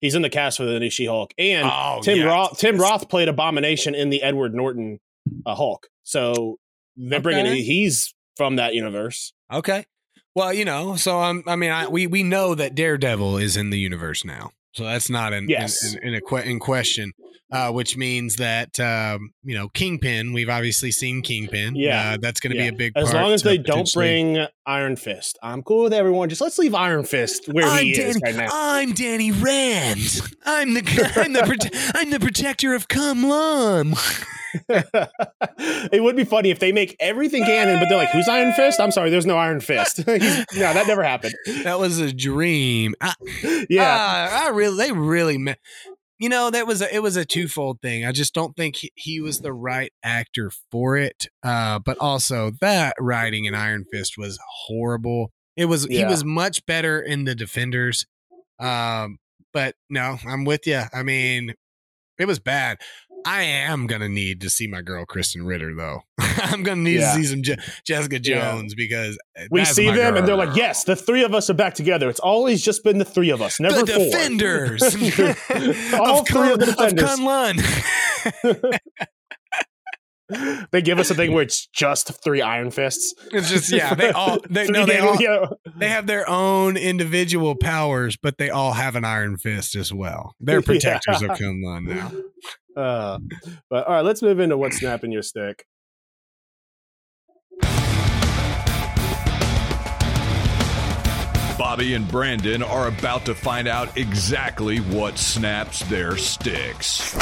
[0.00, 2.26] He's in the cast for the new She-Hulk, and Oh, Tim.
[2.26, 2.58] Roth.
[2.58, 4.98] Tim Roth played Abomination in the Edward Norton
[5.46, 5.86] uh, Hulk.
[6.02, 6.58] So
[6.96, 7.46] they're bringing.
[7.46, 7.62] Okay.
[7.62, 9.32] He's from that universe.
[9.52, 9.86] Okay.
[10.34, 13.70] Well, you know, so I'm, I mean, I, we we know that Daredevil is in
[13.70, 15.94] the universe now, so that's not in Yes.
[15.94, 17.12] in, in, in, a que- in question.
[17.52, 20.32] Uh, which means that um, you know Kingpin.
[20.32, 21.76] We've obviously seen Kingpin.
[21.76, 22.14] Yeah.
[22.14, 22.70] uh, that's going to Yeah.
[22.70, 22.92] be a big.
[22.96, 26.28] As long as they don't bring Iron Fist, I'm cool with everyone.
[26.30, 28.48] Just let's leave Iron Fist where I'm he is Danny, right now.
[28.50, 30.20] I'm Danny Rand.
[30.44, 33.94] I'm the I'm the prote- I'm the protector of Kunlun.
[34.68, 38.80] it would be funny if they make everything canon, but they're like, "Who's Iron Fist?"
[38.80, 39.98] I'm sorry, there's no Iron Fist.
[40.06, 41.34] No, that never happened.
[41.64, 42.94] That was a dream.
[43.00, 43.14] I,
[43.68, 45.54] Yeah, Ah, I really, they really, me-
[46.18, 48.04] you know, that was a, it was a twofold thing.
[48.04, 51.26] I just don't think he, he was the right actor for it.
[51.42, 55.32] Uh, but also that writing in Iron Fist was horrible.
[55.56, 58.06] It was he was much better in the Defenders.
[58.60, 59.18] Um,
[59.52, 60.82] but no, I'm with you.
[60.92, 61.54] I mean,
[62.18, 62.78] it was bad.
[63.26, 66.02] I am gonna need to see my girl Krysten Ritter though.
[66.18, 67.12] I'm gonna need Yeah.
[67.12, 67.56] to see some Je-
[67.86, 68.52] Jessica Yeah.
[68.52, 71.54] Jones because uh, we see them, and they're like, "Yes, the three of us are
[71.54, 74.04] back together." It's always just been the three of us, never the four.
[74.04, 74.82] defenders
[75.94, 77.10] All of, three of the Kun- of defenders.
[78.40, 78.78] Kunlun.
[80.72, 83.14] they give us a thing where it's just three Iron Fists.
[83.30, 85.18] it's just yeah, they all they no they all
[85.76, 90.34] they have their own individual powers, but they all have an iron fist as well.
[90.40, 90.66] They're Yeah.
[90.66, 92.12] protectors of Kunlun now.
[92.76, 93.18] Uh,
[93.70, 95.64] but all right, let's move into what's snapping your stick.
[101.56, 107.14] Bobby and Brandon are about to find out exactly what snaps their sticks.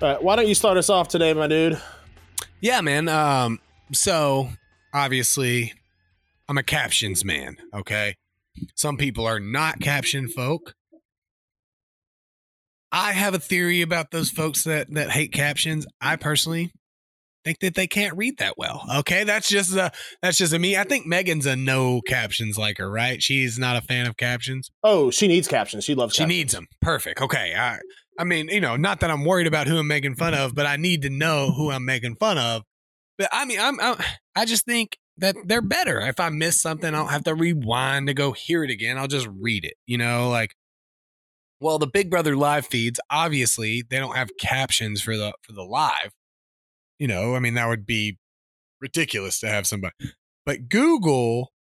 [0.00, 1.80] All right, why don't you start us off today, my dude?
[2.60, 3.08] Yeah, man.
[3.08, 3.60] Um,
[3.92, 4.48] so
[4.92, 5.72] obviously,
[6.48, 7.56] I'm a captions man.
[7.74, 8.16] Okay,
[8.74, 10.74] some people are not caption folk.
[12.90, 15.86] I have a theory about those folks that that hate captions.
[16.00, 16.72] I personally
[17.44, 18.84] think that they can't read that well.
[18.98, 19.90] Okay, that's just a
[20.20, 20.76] that's just a me.
[20.76, 23.22] I think Megan's a no captions like her, right?
[23.22, 24.70] She's not a fan of captions.
[24.82, 25.84] Oh, she needs captions.
[25.84, 26.14] She loves.
[26.14, 26.36] She captions.
[26.36, 26.66] needs them.
[26.80, 27.20] Perfect.
[27.20, 27.54] Okay.
[27.56, 27.78] I
[28.18, 30.66] I mean, you know, not that I'm worried about who I'm making fun of, but
[30.66, 32.62] I need to know who I'm making fun of.
[33.22, 33.96] But I mean, I'm, I'm
[34.34, 36.00] I just think that they're better.
[36.00, 38.98] If I miss something, I don't have to rewind to go hear it again.
[38.98, 39.74] I'll just read it.
[39.86, 40.56] You know, like
[41.60, 45.62] well, the Big Brother live feeds, obviously, they don't have captions for the for the
[45.62, 46.10] live.
[46.98, 48.18] You know, I mean, that would be
[48.80, 49.94] ridiculous to have somebody.
[50.44, 51.52] But Google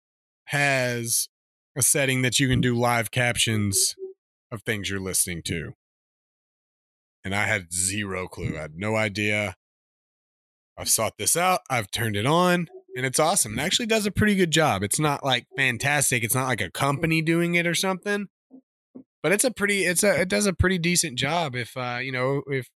[0.45, 1.29] has
[1.77, 3.95] a setting that you can do live captions
[4.51, 5.73] of things you're listening to.
[7.23, 8.57] And I had zero clue.
[8.57, 9.57] I had no idea.
[10.81, 11.61] I've sought this out.
[11.68, 13.59] I've turned it on and it's awesome.
[13.59, 14.83] It actually does a pretty good job.
[14.83, 16.24] It's not like fantastic.
[16.24, 18.28] It's not like a company doing it or something.
[19.22, 22.11] But it's a pretty it's a it does a pretty decent job if uh you
[22.11, 22.68] know if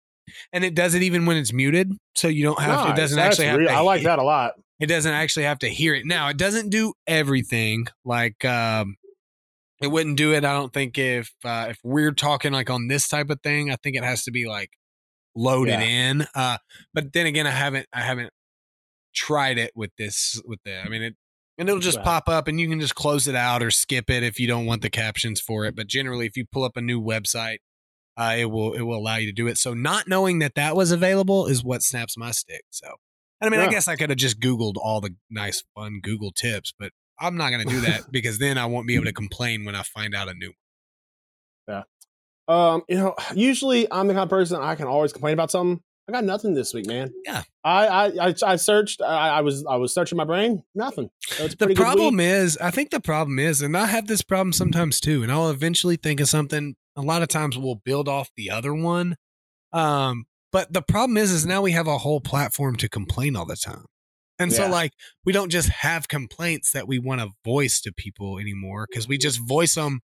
[0.51, 3.15] and it does it even when it's muted so you don't have to, it doesn't
[3.15, 4.53] That's actually have real- to I like that a lot.
[4.79, 8.95] it doesn't actually have to hear it now it doesn't do everything like um
[9.81, 13.07] it wouldn't do it i don't think if uh if we're talking like on this
[13.07, 14.69] type of thing i think it has to be like
[15.35, 15.81] loaded Yeah.
[15.81, 16.57] in uh
[16.93, 18.31] but then again i haven't i haven't
[19.15, 21.15] tried it with this with the i mean it
[21.57, 22.03] and it'll just Yeah.
[22.03, 24.65] pop up and you can just close it out or skip it if you don't
[24.65, 27.57] want the captions for it but generally if you pull up a new website
[28.15, 30.75] uh, it will it will allow you to do it so not knowing that that
[30.75, 32.87] was available is what snaps my stick so
[33.41, 36.31] and I mean, I guess I could have just Googled all the nice, fun Google
[36.31, 39.11] tips, but I'm not going to do that because then I won't be able to
[39.11, 40.55] complain when I find out a new one.
[42.47, 45.81] Um, you know, usually I'm the kind of person I can always complain about something.
[46.07, 47.13] I got nothing this week, man.
[47.25, 47.43] Yeah.
[47.63, 49.01] I I I, I searched.
[49.01, 50.63] I, I was I was searching my brain.
[50.75, 51.09] Nothing.
[51.37, 55.23] The problem is, I think the problem is, and I have this problem sometimes too,
[55.23, 56.75] and I'll eventually think of something.
[56.97, 59.15] A lot of times we'll build off the other one.
[59.71, 63.45] Um, but the problem is, is now we have a whole platform to complain all
[63.45, 63.85] the time.
[64.39, 64.91] And so, like,
[65.25, 69.17] we don't just have complaints that we want to voice to people anymore because we
[69.17, 70.01] just voice them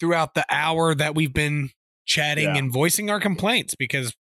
[0.00, 1.70] throughout the hour that we've been
[2.06, 2.56] chatting Yeah.
[2.56, 4.14] and voicing our complaints because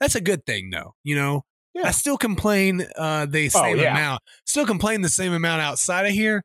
[0.00, 0.94] that's a good thing, though.
[1.04, 1.42] You know,
[1.74, 1.88] Yeah.
[1.88, 3.92] I still complain uh, the same yeah.
[3.92, 6.42] amount, still complain the same amount outside of here,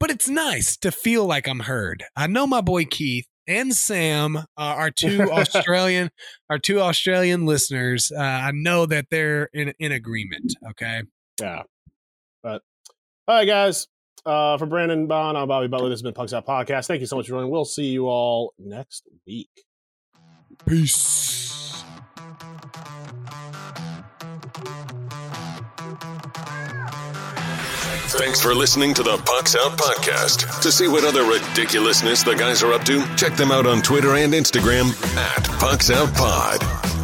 [0.00, 2.04] but it's nice to feel like I'm heard.
[2.16, 6.10] I know my boy Keith and Sam, uh, our two Australian,
[6.50, 8.12] our two Australian listeners.
[8.14, 10.54] Uh, I know that they're in in agreement.
[10.70, 11.02] Okay,
[11.40, 11.62] Yeah.
[12.42, 12.62] But
[13.28, 13.86] all right, guys.
[14.24, 15.88] Uh, for Brandon Bond, I'm Bobby Butler.
[15.88, 16.86] This has been Pucks Out Podcast.
[16.86, 17.50] Thank you so much for joining.
[17.50, 19.50] We'll see you all next week.
[20.66, 21.82] peace.
[28.14, 30.60] Thanks for listening to the Pucks Out Podcast.
[30.62, 34.14] To see what other ridiculousness the guys are up to, check them out on Twitter
[34.14, 37.01] and Instagram at Pucks Out Pod.